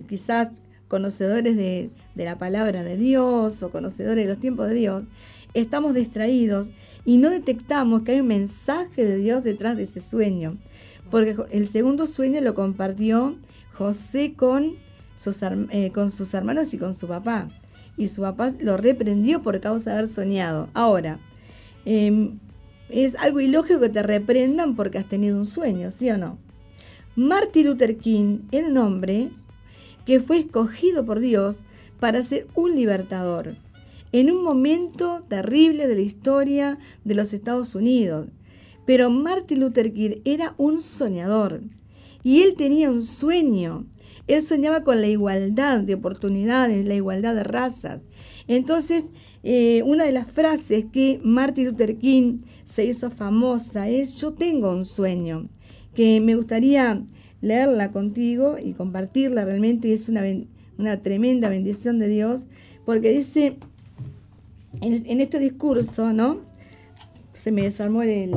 [0.09, 0.53] quizás
[0.89, 5.05] conocedores de, la palabra de Dios o conocedores de los tiempos de Dios,
[5.55, 6.71] estamos distraídos
[7.05, 10.59] y no detectamos que hay un mensaje de Dios detrás de ese sueño.
[11.11, 13.37] Porque el segundo sueño lo compartió
[13.73, 14.77] José con
[15.17, 17.49] sus, eh, con sus hermanos y con su papá.
[17.97, 20.69] Y su papá lo reprendió por causa de haber soñado.
[20.73, 21.19] Ahora,
[21.85, 22.39] em,
[22.89, 26.39] es algo ilógico que te reprendan porque has tenido un sueño, ¿sí o no?
[27.17, 29.31] Martin Luther King era un hombre
[30.07, 31.65] que fue escogido por Dios
[31.99, 33.57] para ser un libertador
[34.13, 38.29] en un momento terrible de la historia de los Estados Unidos.
[38.87, 41.61] Pero Martin Luther King era un soñador
[42.23, 43.87] y él tenía un sueño.
[44.27, 48.03] Él soñaba con la igualdad de oportunidades, la igualdad de razas.
[48.49, 54.33] Entonces, eh, una de las frases que Martin Luther King se hizo famosa es yo
[54.33, 55.49] tengo un sueño,
[55.95, 57.03] que me gustaría
[57.41, 62.47] leerla contigo y compartirla realmente, es una, tremenda bendición de Dios,
[62.85, 63.57] porque dice,
[64.83, 66.41] en, este discurso, ¿no?
[67.35, 68.35] Se me desarmó el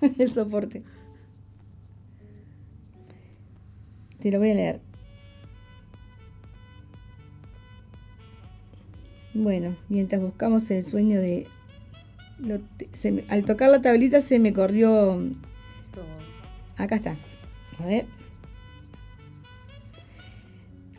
[0.28, 0.82] soporte.
[4.24, 4.83] Te lo voy a leer.
[9.34, 11.46] Bueno, mientras buscamos el sueño de...
[12.38, 15.18] lo te- se me- al tocar la tablita se me corrió...
[16.76, 17.16] Acá está.
[17.78, 18.06] A ver.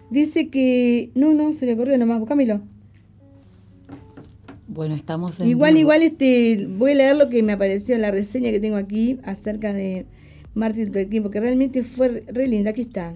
[0.09, 1.11] Dice que...
[1.15, 2.19] No, no, se me corrió nomás.
[2.19, 2.61] Buscámelo.
[4.67, 8.11] Bueno, estamos en Igual, igual, este, voy a leer lo que me apareció en la
[8.11, 10.05] reseña que tengo aquí acerca de
[10.53, 12.71] Martin Luther King, porque realmente fue re linda.
[12.71, 13.15] Aquí está.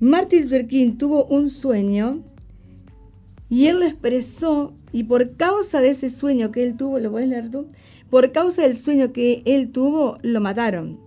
[0.00, 2.22] Martin Luther King tuvo un sueño
[3.50, 7.28] y él lo expresó y por causa de ese sueño que él tuvo, ¿lo puedes
[7.28, 7.66] leer tú?
[8.08, 11.00] Por causa del sueño que él tuvo, lo mataron.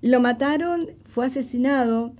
[0.00, 2.14] Lo mataron, fue asesinado,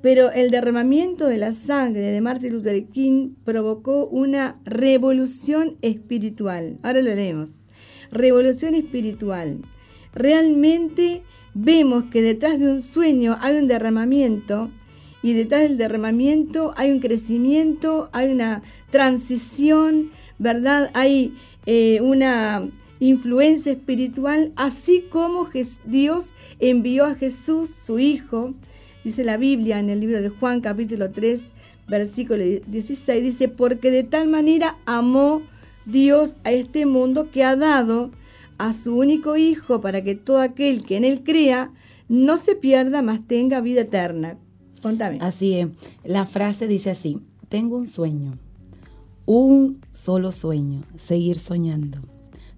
[0.00, 6.78] pero el derramamiento de la sangre de Martin Luther King provocó una revolución espiritual.
[6.84, 7.56] Ahora lo leemos.
[8.12, 9.58] Revolución espiritual.
[10.12, 14.70] Realmente vemos que detrás de un sueño hay un derramamiento
[15.24, 20.90] y detrás del derramamiento hay un crecimiento, hay una transición, ¿verdad?
[20.92, 21.32] Hay
[21.64, 22.68] eh, una
[23.00, 25.48] influencia espiritual, así como
[25.86, 28.52] Dios envió a Jesús, su Hijo,
[29.02, 31.54] dice la Biblia en el libro de Juan capítulo 3,
[31.88, 35.40] versículo 16, dice, porque de tal manera amó
[35.86, 38.10] Dios a este mundo que ha dado
[38.58, 41.70] a su único Hijo para que todo aquel que en él crea
[42.10, 44.36] no se pierda, mas tenga vida eterna.
[44.84, 45.16] Contame.
[45.22, 45.68] Así es.
[46.04, 47.18] La frase dice así,
[47.48, 48.36] tengo un sueño,
[49.24, 52.00] un solo sueño, seguir soñando.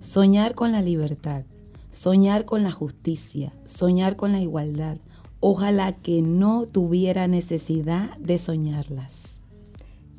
[0.01, 1.45] Soñar con la libertad,
[1.91, 4.99] soñar con la justicia, soñar con la igualdad.
[5.39, 9.37] Ojalá que no tuviera necesidad de soñarlas.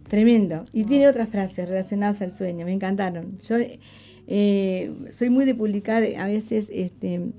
[0.08, 0.64] Tremendo.
[0.72, 3.38] Y tiene otras frases relacionadas al sueño, me encantaron.
[3.40, 3.58] Yo
[4.28, 7.34] eh, soy muy de publicar a veces este,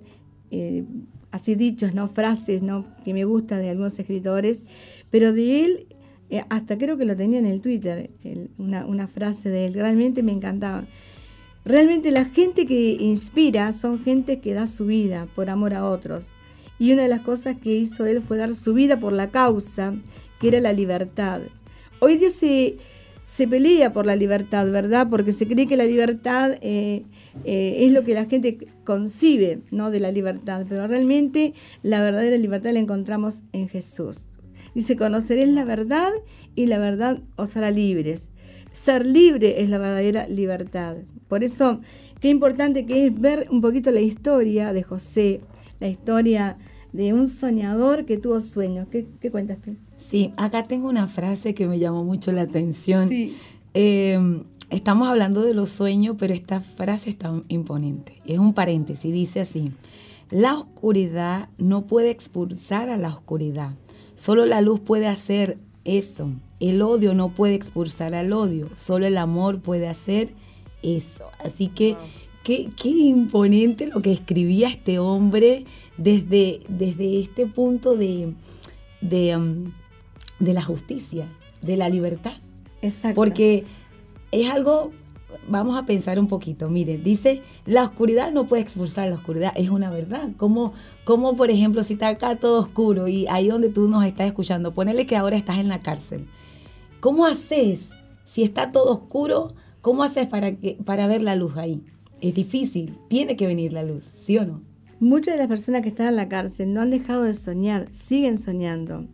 [0.50, 0.84] eh,
[1.30, 2.08] así dichos, ¿no?
[2.08, 2.84] Frases, ¿no?
[3.04, 4.64] Que me gustan de algunos escritores,
[5.10, 5.86] pero de él,
[6.30, 8.10] eh, hasta creo que lo tenía en el Twitter,
[8.56, 10.86] una frase de él, realmente me encantaba.
[11.68, 16.28] Realmente la gente que inspira son gente que da su vida por amor a otros.
[16.78, 19.94] Y una de las cosas que hizo él fue dar su vida por la causa,
[20.40, 21.42] que era la libertad.
[21.98, 22.78] Hoy día se,
[23.22, 25.08] se pelea por la libertad, ¿verdad?
[25.10, 27.04] Porque se cree que la libertad eh,
[27.44, 29.90] eh, es lo que la gente concibe, ¿no?
[29.90, 30.64] De la libertad.
[30.68, 34.30] Pero realmente la verdadera libertad la encontramos en Jesús.
[34.74, 36.10] Dice, conoceréis la verdad
[36.54, 38.30] y la verdad os hará libres.
[38.72, 40.96] Ser libre es la verdadera libertad.
[41.26, 41.80] Por eso,
[42.20, 45.40] qué importante que es ver un poquito la historia de José,
[45.80, 46.58] la historia
[46.92, 48.88] de un soñador que tuvo sueños.
[48.90, 49.76] ¿Qué, qué cuentas tú?
[49.98, 53.08] Sí, acá tengo una frase que me llamó mucho la atención.
[53.08, 53.36] Sí.
[53.74, 58.14] Eh, estamos hablando de los sueños, pero esta frase está imponente.
[58.26, 59.72] Es un paréntesis, dice así.
[60.30, 63.74] La oscuridad no puede expulsar a la oscuridad.
[64.14, 66.30] Solo la luz puede hacer eso.
[66.60, 68.68] El odio no puede expulsar al odio.
[68.74, 70.34] Solo el amor puede hacer
[70.82, 71.24] eso.
[71.42, 71.96] Así que
[72.44, 75.64] qué, qué imponente lo que escribía este hombre
[75.96, 78.34] desde, desde este punto de,
[79.00, 79.72] de, um,
[80.40, 81.26] de la justicia,
[81.62, 82.34] de la libertad.
[82.82, 83.14] Exacto.
[83.14, 83.64] Porque
[84.32, 84.92] es algo,
[85.48, 89.70] vamos a pensar un poquito, mire, dice, la oscuridad no puede expulsar la oscuridad, es
[89.70, 90.30] una verdad.
[90.36, 90.72] Como,
[91.04, 94.74] como por ejemplo, si está acá todo oscuro y ahí donde tú nos estás escuchando,
[94.74, 96.26] ponele que ahora estás en la cárcel.
[97.00, 97.90] ¿Cómo haces
[98.24, 99.54] si está todo oscuro?
[99.80, 101.84] ¿Cómo haces para, que, para ver la luz ahí?
[102.20, 104.62] Es difícil, tiene que venir la luz, ¿sí o no?
[105.00, 108.36] Muchas de las personas que están en la cárcel no han dejado de soñar, siguen
[108.36, 109.06] soñando.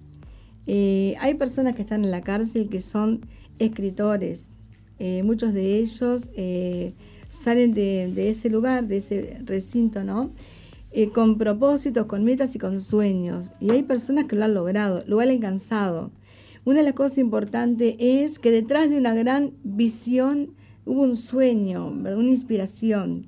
[0.67, 3.27] Eh, hay personas que están en la cárcel que son
[3.59, 4.51] escritores.
[4.99, 6.93] Eh, muchos de ellos eh,
[7.29, 10.31] salen de, ese lugar, de ese recinto, ¿no?
[10.93, 13.51] Eh, con propósitos, con metas y con sueños.
[13.61, 16.13] Y hay personas que lo han logrado, lo han alcanzado.
[16.65, 20.55] Una de las cosas importantes es que detrás de una gran visión
[20.87, 22.19] hubo un sueño, ¿verdad?
[22.19, 23.27] una inspiración.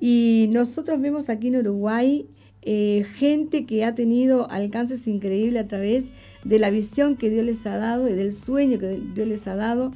[0.00, 2.28] Y nosotros vemos aquí en Uruguay
[2.66, 6.12] gente que ha tenido alcances increíbles a través
[6.44, 9.54] de la visión que Dios les ha dado y del sueño que Dios les ha
[9.54, 9.92] dado.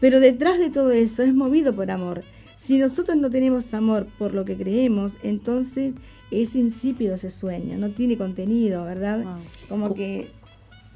[0.00, 2.24] Pero detrás de todo eso es movido por amor.
[2.56, 5.94] Si nosotros no tenemos amor por lo que creemos, entonces
[6.30, 9.22] es insípido ese sueño, no tiene contenido, ¿verdad?
[9.22, 9.42] Wow.
[9.68, 10.30] Como que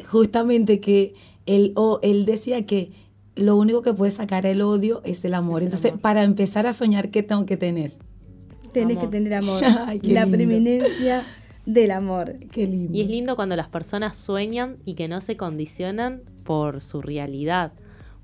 [0.09, 1.14] justamente que
[1.46, 1.74] él,
[2.26, 2.90] decía que
[3.34, 5.59] lo único que puede sacar el odio es el amor.
[5.59, 6.00] Es el Entonces, amor.
[6.00, 7.92] para empezar a soñar, ¿qué tengo que tener?
[8.74, 8.98] Amor.
[9.00, 9.62] que tener amor.
[9.86, 10.36] Ay, qué la lindo.
[10.36, 11.24] preeminencia
[11.66, 12.36] del amor.
[12.50, 12.96] Qué lindo.
[12.96, 17.72] Y es lindo cuando las personas sueñan y que no se condicionan por su realidad.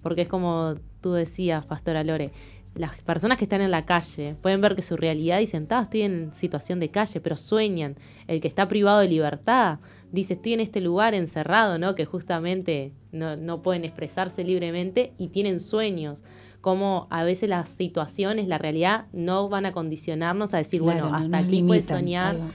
[0.09, 2.31] Porque es como tú decías, Pastora Lore,
[2.75, 6.03] las personas que están en la calle pueden ver que su realidad dicen, "Ta, estoy
[6.03, 7.97] en situación de calle, pero sueñan.
[8.27, 9.79] El que está privado de libertad
[10.13, 11.95] dice, estoy en este lugar encerrado, ¿no?
[11.95, 16.23] Que justamente no, no pueden expresarse libremente y tienen sueños.
[16.61, 21.19] Como a veces las situaciones, la realidad, no van a condicionarnos a decir, Claro, bueno,
[21.19, 21.99] no hasta aquí puedes limitan.
[21.99, 22.35] soñar.
[22.37, 22.51] Ahí va.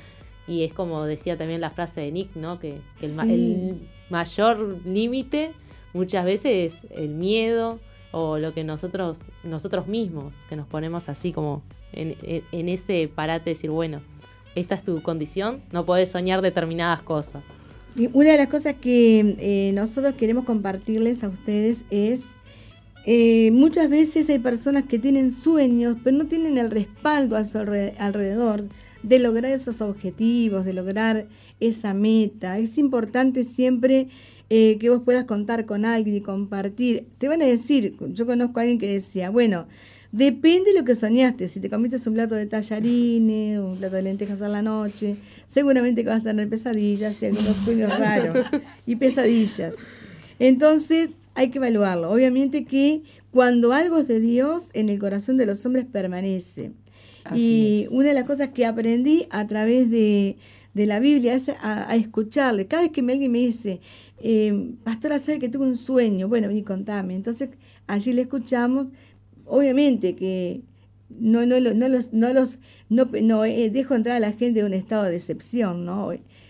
[0.45, 2.59] Y es como decía también la frase de Nick, ¿no?
[2.59, 3.31] Que, que el, ma- Sí.
[3.33, 5.51] el mayor límite
[5.93, 7.79] muchas veces es el miedo
[8.11, 11.63] o lo que nosotros, nosotros mismos, que nos ponemos así como
[11.93, 12.15] en,
[12.51, 14.01] ese parate de decir, bueno,
[14.55, 17.43] esta es tu condición, no podés soñar determinadas cosas.
[18.13, 22.33] Una de las cosas que eh, nosotros queremos compartirles a ustedes es,
[23.05, 27.57] eh, muchas veces hay personas que tienen sueños, pero no tienen el respaldo a su
[27.59, 28.65] alre- alrededor
[29.03, 31.27] de lograr esos objetivos, de lograr
[31.59, 32.57] esa meta.
[32.57, 34.07] Es importante siempre
[34.49, 37.07] eh, que vos puedas contar con alguien y compartir.
[37.17, 39.67] Te van a decir, yo conozco a alguien que decía, bueno,
[40.13, 41.47] Depende de lo que soñaste.
[41.47, 45.15] Si te comiste un plato de tallarines, un plato de lentejas a la noche,
[45.47, 48.45] seguramente que vas a tener pesadillas y algunos sueños raros
[48.85, 49.73] y pesadillas.
[50.37, 52.11] Entonces hay que evaluarlo.
[52.11, 56.73] Obviamente que cuando algo es de Dios, en el corazón de los hombres permanece.
[57.23, 57.89] Así y es.
[57.89, 60.37] una de las cosas que aprendí a través de,
[60.73, 62.67] de la Biblia es a, a escucharle.
[62.67, 63.81] Cada vez que alguien me dice,
[64.19, 67.15] eh, pastora, sabe que tuve un sueño, bueno, vení, contame.
[67.15, 67.49] Entonces
[67.87, 68.87] allí le escuchamos.
[69.45, 70.61] Obviamente que
[71.09, 72.59] no, no, no los, no los
[72.89, 76.09] no, no, eh, dejo entrar a la gente en un estado de decepción, ¿no?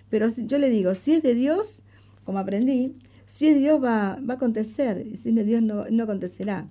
[0.09, 1.81] Pero yo le digo, si es de Dios,
[2.23, 2.95] como aprendí,
[3.25, 5.85] si es de Dios va, va a acontecer, y si no es de Dios no,
[5.89, 6.67] no acontecerá.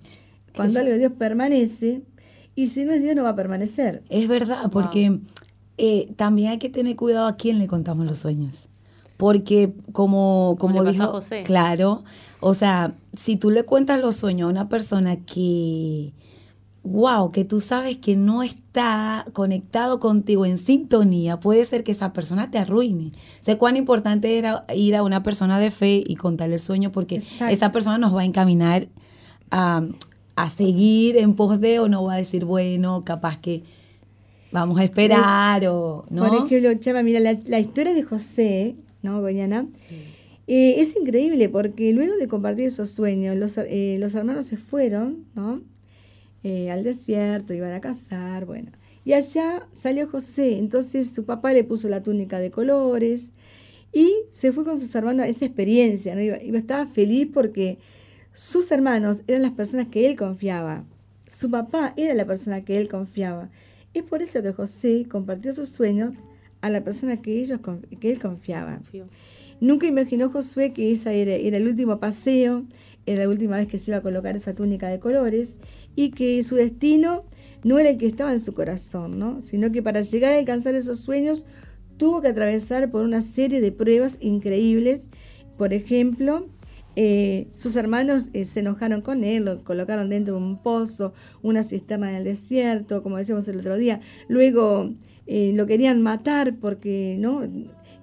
[0.55, 2.03] Cuando algo de Dios permanece,
[2.55, 4.03] y si no es Dios no va a permanecer.
[4.09, 5.19] Es verdad, porque
[5.77, 8.67] eh, también hay que tener cuidado a quién le contamos los sueños.
[9.17, 11.43] Porque como, Como como dijo, José.
[11.43, 12.03] claro,
[12.39, 16.13] o sea, si tú le cuentas los sueños a una persona que,
[16.83, 22.11] wow, que tú sabes que no está conectado contigo en sintonía, puede ser que esa
[22.11, 23.11] persona te arruine.
[23.41, 27.15] Sé cuán importante era ir a una persona de fe y contarle el sueño porque
[27.15, 27.53] Exacto.
[27.53, 28.87] esa persona nos va a encaminar
[29.51, 29.83] a,
[30.35, 33.63] a seguir en pos de o no va a decir, bueno, capaz que
[34.53, 36.21] vamos a esperar o no.
[36.29, 39.67] Por ejemplo, Chava, mira, la, la historia de José, ¿no, Goyana?
[40.47, 45.25] Eh, es increíble porque luego de compartir esos sueños, los, eh, los hermanos se fueron,
[45.35, 45.61] ¿no?
[46.43, 48.71] Eh, al desierto, iban a cazar, bueno.
[49.05, 53.31] Y allá salió José, entonces su papá le puso la túnica de colores
[53.91, 56.21] y se fue con sus hermanos a esa experiencia, ¿no?
[56.21, 57.77] Iba, iba- estaba feliz porque
[58.33, 60.83] sus hermanos eran las personas que él confiaba.
[61.27, 63.49] Su papá era la persona que él confiaba.
[63.93, 66.13] Es por eso que José compartió sus sueños
[66.61, 67.59] a la persona que, ellos,
[67.99, 68.81] que él confiaba.
[69.59, 72.65] Nunca imaginó Josué que esa era, era el último paseo,
[73.05, 75.57] era la última vez que se iba a colocar esa túnica de colores
[75.95, 77.25] y que su destino
[77.63, 79.41] no era el que estaba en su corazón, ¿no?
[79.41, 81.45] sino que para llegar a alcanzar esos sueños
[81.97, 85.07] tuvo que atravesar por una serie de pruebas increíbles.
[85.57, 86.49] Por ejemplo,
[86.95, 91.63] eh, sus hermanos eh, se enojaron con él, lo colocaron dentro de un pozo, una
[91.63, 93.99] cisterna en el desierto, como decíamos el otro día.
[94.27, 94.93] Luego
[95.25, 97.41] eh, lo querían matar porque, ¿no?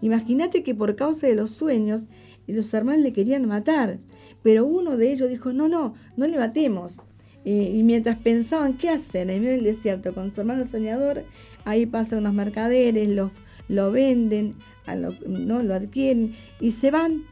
[0.01, 2.07] Imagínate que por causa de los sueños,
[2.47, 3.99] los hermanos le querían matar.
[4.43, 7.03] Pero uno de ellos dijo, no, no, no le matemos.
[7.45, 11.25] Y mientras pensaban qué hacer en medio del desierto con su hermano soñador,
[11.65, 13.09] ahí pasan unos mercaderes,
[13.69, 14.55] lo, venden,
[14.87, 15.63] a ¿no?
[15.63, 17.25] lo adquieren y se van.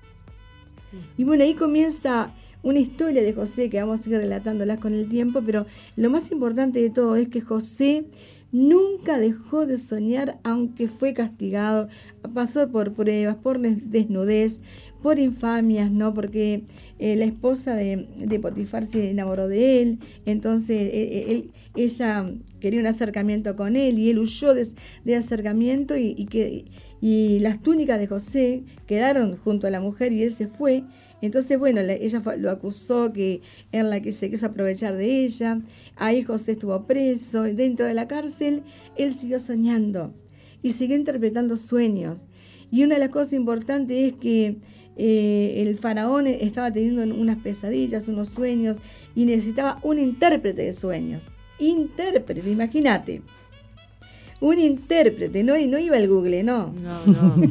[1.17, 2.33] Y bueno, ahí comienza
[2.63, 5.67] una historia de José que vamos a ir relatándolas con el tiempo, pero
[5.97, 8.05] lo más importante de todo es que José
[8.51, 11.89] nunca dejó de soñar aunque fue castigado,
[12.35, 14.61] pasó por pruebas, por des- desnudez,
[15.03, 16.15] por infamias, ¿no?
[16.15, 16.65] Porque
[16.99, 22.33] eh, la esposa de, de Potifar se enamoró de él, entonces eh, eh, él, ella
[22.59, 24.67] quería un acercamiento con él y él huyó de,
[25.05, 26.65] de acercamiento y que,
[27.01, 30.85] y las túnicas de José quedaron junto a la mujer y él se fue.
[31.21, 33.41] Entonces, bueno, la- ella lo acusó que
[33.73, 35.61] él la que se quiso aprovechar de ella.
[35.97, 37.43] Ahí José estuvo preso.
[37.43, 38.63] Dentro de la cárcel,
[38.97, 40.15] él siguió soñando
[40.63, 42.25] y siguió interpretando sueños.
[42.71, 44.59] Y una de las cosas importantes es que
[44.97, 48.79] eh, el faraón estaba teniendo unas pesadillas, unos sueños,
[49.15, 51.25] y necesitaba un intérprete de sueños.
[51.61, 53.23] Intérprete, imagínate.
[54.41, 56.73] Un intérprete, no, no iba al Google, no.
[56.73, 57.35] No, no.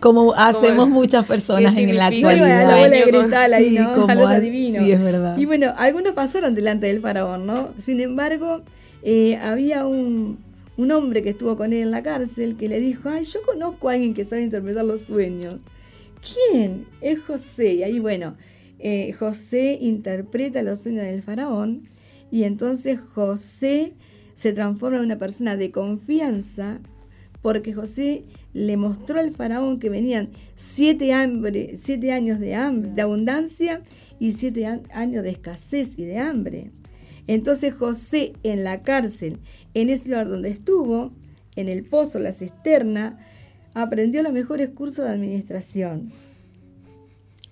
[0.00, 2.88] Como hacemos muchas personas en la a actualidad.
[2.88, 3.94] Sueño, cristal ahí, sí, ¿no?
[3.94, 4.84] como a los a- adivinos.
[4.84, 5.38] sí, es verdad.
[5.38, 7.68] Y bueno, algunos pasaron delante del faraón, ¿no?
[7.78, 8.62] Sin embargo,
[9.02, 10.38] eh, había un,
[10.76, 13.88] un hombre que estuvo con él en la cárcel que le dijo, ay, yo conozco
[13.88, 15.56] a alguien que sabe interpretar los sueños.
[16.52, 16.86] ¿Quién?
[17.00, 17.74] Es José.
[17.74, 18.34] Y ahí, bueno,
[18.78, 21.82] eh, José interpreta los sueños del faraón
[22.30, 23.94] y entonces José
[24.38, 26.78] se transforma en una persona de confianza
[27.42, 28.22] porque José
[28.52, 33.82] le mostró al faraón que venían siete, hambre, siete años de, hambre, de abundancia
[34.20, 36.70] y siete años de escasez y de hambre.
[37.26, 39.40] Entonces José en la cárcel,
[39.74, 41.10] en ese lugar donde estuvo,
[41.56, 43.18] en el pozo, la cisterna,
[43.74, 46.12] aprendió los mejores cursos de administración.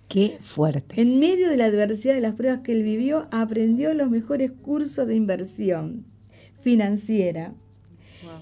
[0.08, 1.00] Qué fuerte.
[1.00, 5.08] En medio de la adversidad de las pruebas que él vivió, aprendió los mejores cursos
[5.08, 6.14] de inversión
[6.66, 7.52] financiera.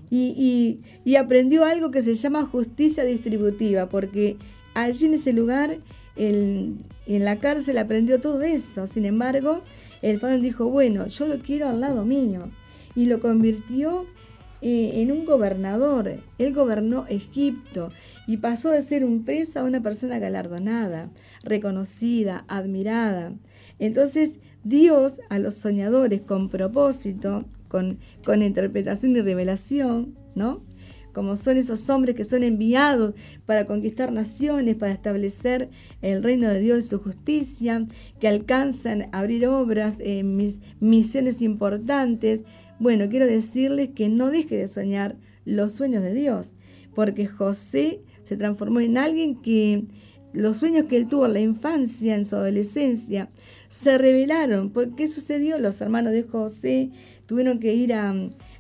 [0.09, 4.39] Y, y- y aprendió algo que se llama justicia distributiva, porque
[4.73, 5.77] allí en ese lugar,
[6.17, 8.87] el- en la cárcel, aprendió todo eso.
[8.87, 9.61] Sin embargo,
[10.01, 12.49] el faraón dijo, bueno, yo lo quiero al lado mío.
[12.97, 14.07] Y lo convirtió
[14.63, 16.23] eh, en un gobernador.
[16.39, 17.91] Él gobernó Egipto
[18.27, 21.11] y pasó de ser un presa a una persona galardonada,
[21.43, 23.35] reconocida, admirada.
[23.79, 27.45] Entonces, Dios a los soñadores con propósito,
[27.75, 30.65] con, interpretación y revelación, ¿no?
[31.13, 33.15] Como son esos hombres que son enviados
[33.47, 35.71] para conquistar naciones, para establecer
[36.01, 37.87] el reino de Dios y su justicia,
[38.21, 42.43] que alcanzan a abrir obras, eh, mis, misiones importantes.
[42.79, 46.55] Bueno, quiero decirles que no deje de soñar los sueños de Dios,
[46.95, 49.87] porque José se transformó en alguien que
[50.33, 53.31] los sueños que él tuvo en la infancia, en su adolescencia,
[53.69, 54.71] se revelaron.
[54.71, 55.59] ¿Por qué sucedió?
[55.59, 56.91] Los hermanos de José
[57.27, 58.11] tuvieron que ir a,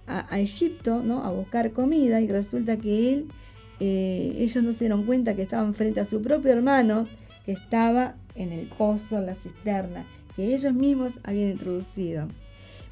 [0.06, 1.24] a- a Egipto ¿no?
[1.24, 3.26] a buscar comida y resulta que él,
[3.80, 7.06] eh, ellos no se dieron cuenta que estaban frente a su propio hermano
[7.44, 10.04] que estaba en el pozo, en la cisterna,
[10.34, 12.26] que ellos mismos habían introducido.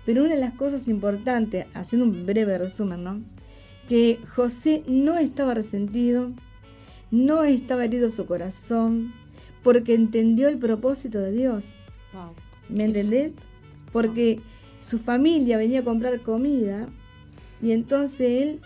[0.04, 3.20] Pero una de las cosas importantes, haciendo un breve resumen, ¿no?
[3.88, 6.30] que José no estaba resentido,
[7.10, 9.12] no estaba herido su corazón,
[9.62, 11.74] porque entendió el propósito de Dios.
[12.12, 12.32] Wow.
[12.68, 13.34] ¿Me entendés?
[13.92, 14.40] Porque
[14.82, 16.88] su familia venía a comprar comida
[17.62, 18.60] y entonces él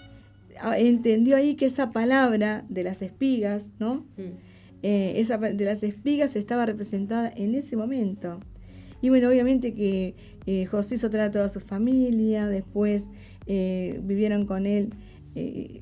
[0.61, 4.07] ah, entendió ahí que esa palabra de las espigas, ¿no?
[4.17, 4.39] Mm.
[4.83, 8.41] Eh, esa de las espigas estaba representada en ese momento.
[9.03, 10.15] Y bueno, obviamente que
[10.47, 13.11] eh, José hizo traer a toda su familia, después
[13.47, 14.91] eh, vivieron con él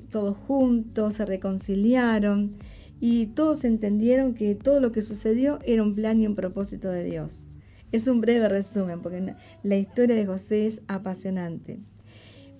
[0.09, 2.57] todos juntos, se reconciliaron
[2.99, 7.05] y todos entendieron que todo lo que sucedió era un plan y un propósito de
[7.05, 7.47] Dios.
[7.95, 9.33] Es un breve resumen, porque
[9.63, 11.79] la historia de José es apasionante.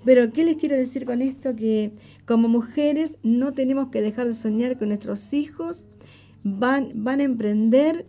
[0.06, 1.56] Pero, ¿qué les quiero decir con esto?
[1.56, 1.92] Que
[2.26, 5.90] como mujeres no tenemos que dejar de soñar que nuestros hijos
[6.44, 8.06] van, van a emprender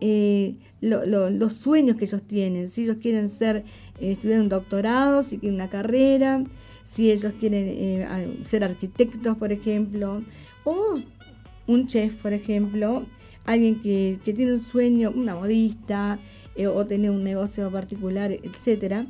[0.00, 2.68] eh, lo- lo- los sueños que ellos tienen.
[2.68, 3.56] Si ellos quieren ser,
[4.00, 6.42] eh, estudiar un doctorado, si quieren una carrera,
[6.84, 10.22] si ellos quieren eh, ser arquitectos, por ejemplo,
[10.64, 10.98] o
[11.66, 13.04] un chef, por ejemplo,
[13.44, 16.18] alguien que, que tiene un sueño, una modista,
[16.60, 19.06] eh, o tener un negocio particular, etcétera.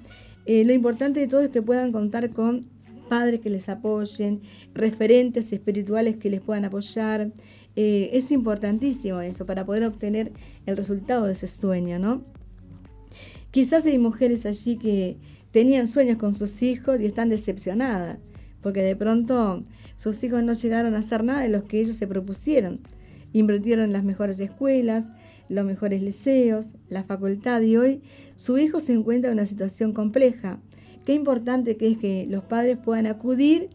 [0.46, 2.66] Eh, lo importante de todo es que puedan contar con
[3.08, 4.40] padres que les apoyen,
[4.72, 7.32] referentes espirituales que les puedan apoyar.
[7.74, 10.32] Eh, es importantísimo eso para poder obtener
[10.64, 12.22] el resultado de ese sueño, ¿no?
[13.50, 15.16] Quizás hay mujeres allí que
[15.50, 18.18] tenían sueños con sus hijos y están decepcionadas,
[18.62, 19.64] porque de pronto
[19.96, 22.80] sus hijos no llegaron a hacer nada de los que ellos se propusieron.
[23.32, 25.10] Invirtieron en las mejores escuelas,
[25.50, 28.02] los mejores liceos, la facultad y hoy
[28.36, 30.58] su hijo se encuentra en una situación compleja.
[31.04, 33.68] Qué importante que es que los padres puedan acudir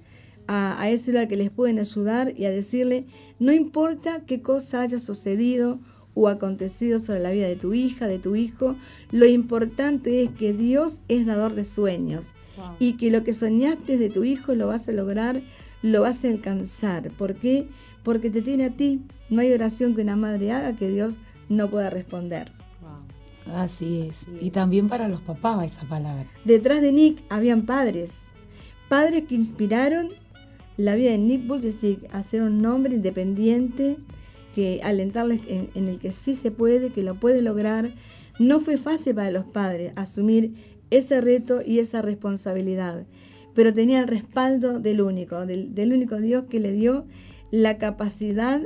[0.47, 3.05] a, a ese lugar que les pueden ayudar y a decirle,
[3.39, 5.80] no importa qué cosa haya sucedido
[6.13, 8.76] o acontecido sobre la vida de tu hija, de tu hijo,
[9.11, 12.76] lo importante es que Dios es dador de sueños Wow.
[12.80, 15.41] y que lo que soñaste de tu hijo lo vas a lograr,
[15.82, 17.09] lo vas a alcanzar.
[17.11, 17.67] ¿Por qué?
[18.01, 19.01] Porque te tiene a ti.
[19.30, 21.17] No hay oración que una madre haga que Dios
[21.50, 22.52] no pueda responder.
[22.82, 23.56] Wow.
[23.56, 24.26] Así es.
[24.41, 26.26] Y también para los papás esa palabra.
[26.43, 28.32] Detrás de Nick habían padres,
[28.89, 30.10] padres que inspiraron
[30.78, 33.98] la vida de Nick Vujicic a ser un hombre independiente,
[34.54, 37.93] que alentarles en, en el que sí se puede, que lo puede lograr.
[38.39, 40.56] No fue fácil para los padres asumir
[40.89, 43.06] ese reto y esa responsabilidad,
[43.54, 47.06] pero tenía el respaldo del único, del, del único Dios que le dio
[47.52, 48.62] la capacidad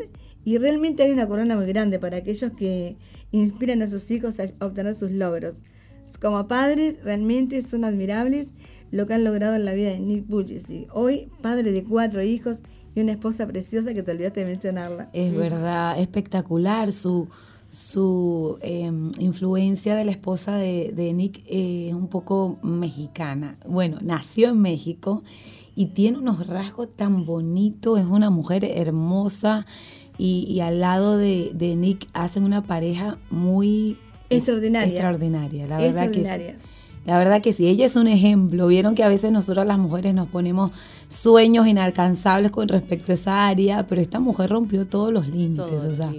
[0.46, 2.98] y realmente hay una corona muy grande para aquellos que
[3.32, 5.56] inspiran a sus hijos a obtener sus logros.
[6.22, 8.54] Como padres realmente son admirables
[8.92, 10.90] lo que han logrado en la vida de Nick Bujicic.
[10.96, 12.60] Hoy, padre de cuatro hijos
[12.96, 15.10] y una esposa preciosa que te olvidaste de mencionarla.
[15.14, 17.30] Es verdad, espectacular su
[17.70, 23.58] su eh, influencia de la esposa de, de Nick eh, es un poco mexicana.
[23.68, 25.22] Bueno, nació en México
[25.76, 29.68] y tiene unos rasgos tan bonitos, es una mujer hermosa
[30.20, 33.98] y, y al lado de, de, Nick hacen una pareja muy
[34.30, 34.92] extraordinaria.
[34.92, 36.66] extraordinaria, la verdad que sí.
[37.06, 38.68] La verdad que sí, ella es un ejemplo.
[38.68, 40.72] Vieron que a veces nosotros las mujeres nos ponemos
[41.08, 45.66] sueños inalcanzables con respecto a esa área, pero esta mujer rompió todos los límites.
[45.66, 46.14] Todo o sea,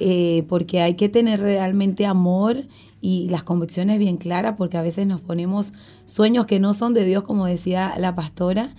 [0.00, 2.56] eh, porque hay que tener realmente amor
[3.02, 5.72] y las convicciones bien claras, porque a veces nos ponemos
[6.04, 8.70] sueños que no son de Dios, como decía la pastora,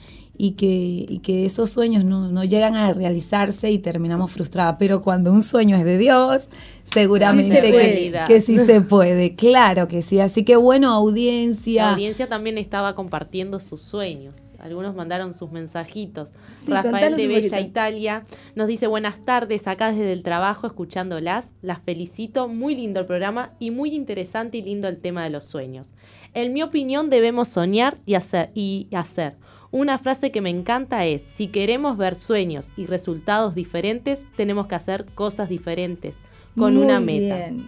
[0.43, 4.75] y que, y que esos sueños no, no, llegan a realizarse y terminamos frustradas.
[4.77, 6.49] Pero cuando un sueño es de Dios,
[6.83, 10.19] seguramente sí que, que, sí se puede, claro que sí.
[10.19, 11.85] Así que bueno, audiencia.
[11.85, 14.35] La audiencia también estaba compartiendo sus sueños.
[14.59, 16.27] Algunos mandaron sus mensajitos.
[16.49, 18.25] Sí, Rafael de Bella Italia
[18.55, 21.55] nos dice buenas tardes acá desde el trabajo escuchándolas.
[21.61, 25.45] Las felicito, muy lindo el programa y muy interesante y lindo el tema de los
[25.45, 25.87] sueños.
[26.33, 28.51] En mi opinión debemos soñar y hacer.
[28.55, 29.37] Y hacer.
[29.73, 34.75] Una frase que me encanta es, si queremos ver sueños y resultados diferentes, tenemos que
[34.75, 36.15] hacer cosas diferentes
[36.55, 37.37] con Muy una meta.
[37.37, 37.67] bien.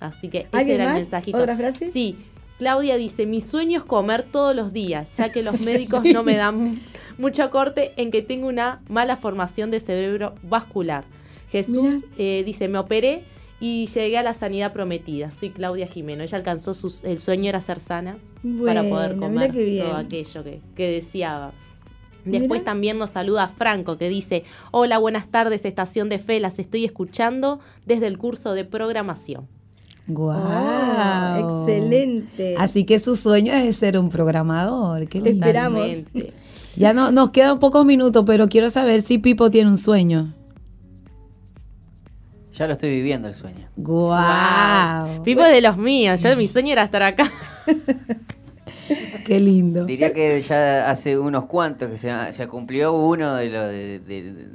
[0.00, 0.94] Así que ese era más?
[0.94, 1.36] el mensajito.
[1.36, 1.90] ¿Otra frase?
[1.90, 2.16] Sí.
[2.56, 6.36] Claudia dice, mi sueño es comer todos los días, ya que los médicos no me
[6.36, 6.80] dan
[7.18, 11.04] mucho corte en que tengo una mala formación de cerebro vascular.
[11.50, 13.24] Jesús eh, dice, me operé
[13.62, 15.30] y llegué a la sanidad prometida.
[15.30, 16.24] Soy Claudia Jimeno.
[16.24, 18.18] Ella alcanzó sus, el sueño era ser sana
[18.66, 21.52] para poder comer todo aquello que, que deseaba.
[22.24, 22.64] Después Mira.
[22.64, 24.42] también nos saluda Franco que dice,
[24.72, 29.46] hola, buenas tardes, estación de fe, las estoy escuchando desde el curso de programación.
[30.08, 30.40] ¡Guau!
[30.40, 32.56] Oh, excelente.
[32.58, 35.06] Así que su sueño es ser un programador.
[35.06, 35.46] Qué Te lindo.
[35.46, 35.86] esperamos.
[36.74, 40.34] Ya no, nos quedan pocos minutos, pero quiero saber si Pipo tiene un sueño.
[42.52, 43.66] Ya lo estoy viviendo el sueño.
[43.76, 45.22] ¡Guau!
[45.24, 47.30] Pipo es de los míos, yo mi sueño era estar acá.
[49.24, 49.84] ¡Qué lindo!
[49.86, 54.46] Diría que ya hace unos cuantos que se, se cumplió uno de lo de- de-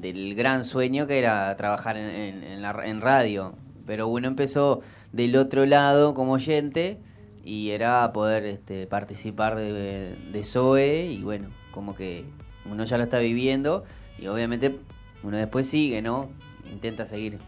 [0.00, 3.54] del gran sueño que era trabajar en, en- en la, en radio.
[3.86, 4.80] Pero uno empezó
[5.12, 6.98] del otro lado como oyente
[7.44, 12.24] y era poder este, participar de, de SOE y bueno, como que
[12.70, 13.84] uno ya lo está viviendo
[14.18, 14.76] y obviamente
[15.22, 16.28] uno después sigue, ¿no?
[16.72, 17.38] Intenta seguir.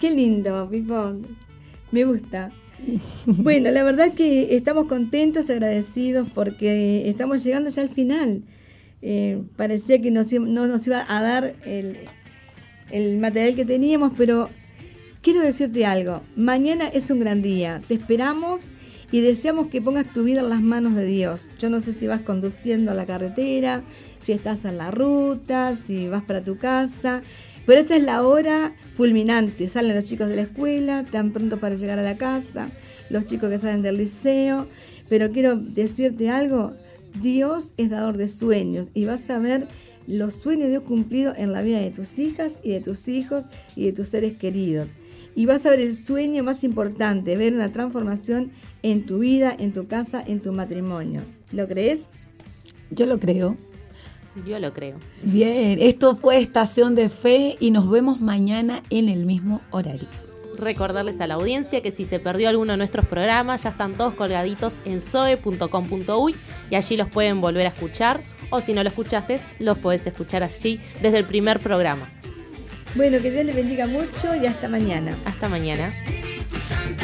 [0.00, 1.14] Qué lindo, Pipo.
[1.90, 2.50] Me gusta.
[3.26, 8.42] Bueno, la verdad que estamos contentos, agradecidos, porque estamos llegando ya al final.
[9.02, 11.98] Eh, parecía que nos no nos iba a dar el,
[12.90, 14.48] el material que teníamos, pero
[15.22, 16.22] quiero decirte algo.
[16.36, 17.82] Mañana es un gran día.
[17.86, 18.72] Te esperamos
[19.12, 21.50] y deseamos que pongas tu vida en las manos de Dios.
[21.58, 23.82] Yo no sé si vas conduciendo a la carretera,
[24.18, 27.22] si estás en la ruta, si vas para tu casa.
[27.66, 29.68] Pero esta es la hora fulminante.
[29.68, 32.68] Salen los chicos de la escuela, están prontos para llegar a la casa,
[33.10, 34.66] los chicos que salen del liceo.
[35.08, 36.72] Pero quiero decirte algo,
[37.20, 39.66] Dios es dador de sueños y vas a ver
[40.06, 43.44] los sueños de Dios cumplidos en la vida de tus hijas y de tus hijos
[43.76, 44.88] y de tus seres queridos.
[45.36, 48.50] Y vas a ver el sueño más importante, ver una transformación
[48.82, 51.22] en tu vida, en tu casa, en tu matrimonio.
[51.52, 52.10] ¿Lo crees?
[52.90, 53.56] Yo lo creo.
[54.46, 54.96] Yo lo creo.
[55.22, 60.08] Bien, esto fue Estación de Fe y nos vemos mañana en el mismo horario.
[60.56, 64.14] Recordarles a la audiencia que si se perdió alguno de nuestros programas, ya están todos
[64.14, 66.36] colgaditos en soe.com.uy
[66.70, 68.20] y allí los pueden volver a escuchar.
[68.50, 72.10] O si no lo escuchaste, los podés escuchar allí desde el primer programa.
[72.94, 75.16] Bueno, que Dios les bendiga mucho y hasta mañana.
[75.24, 75.90] Hasta mañana.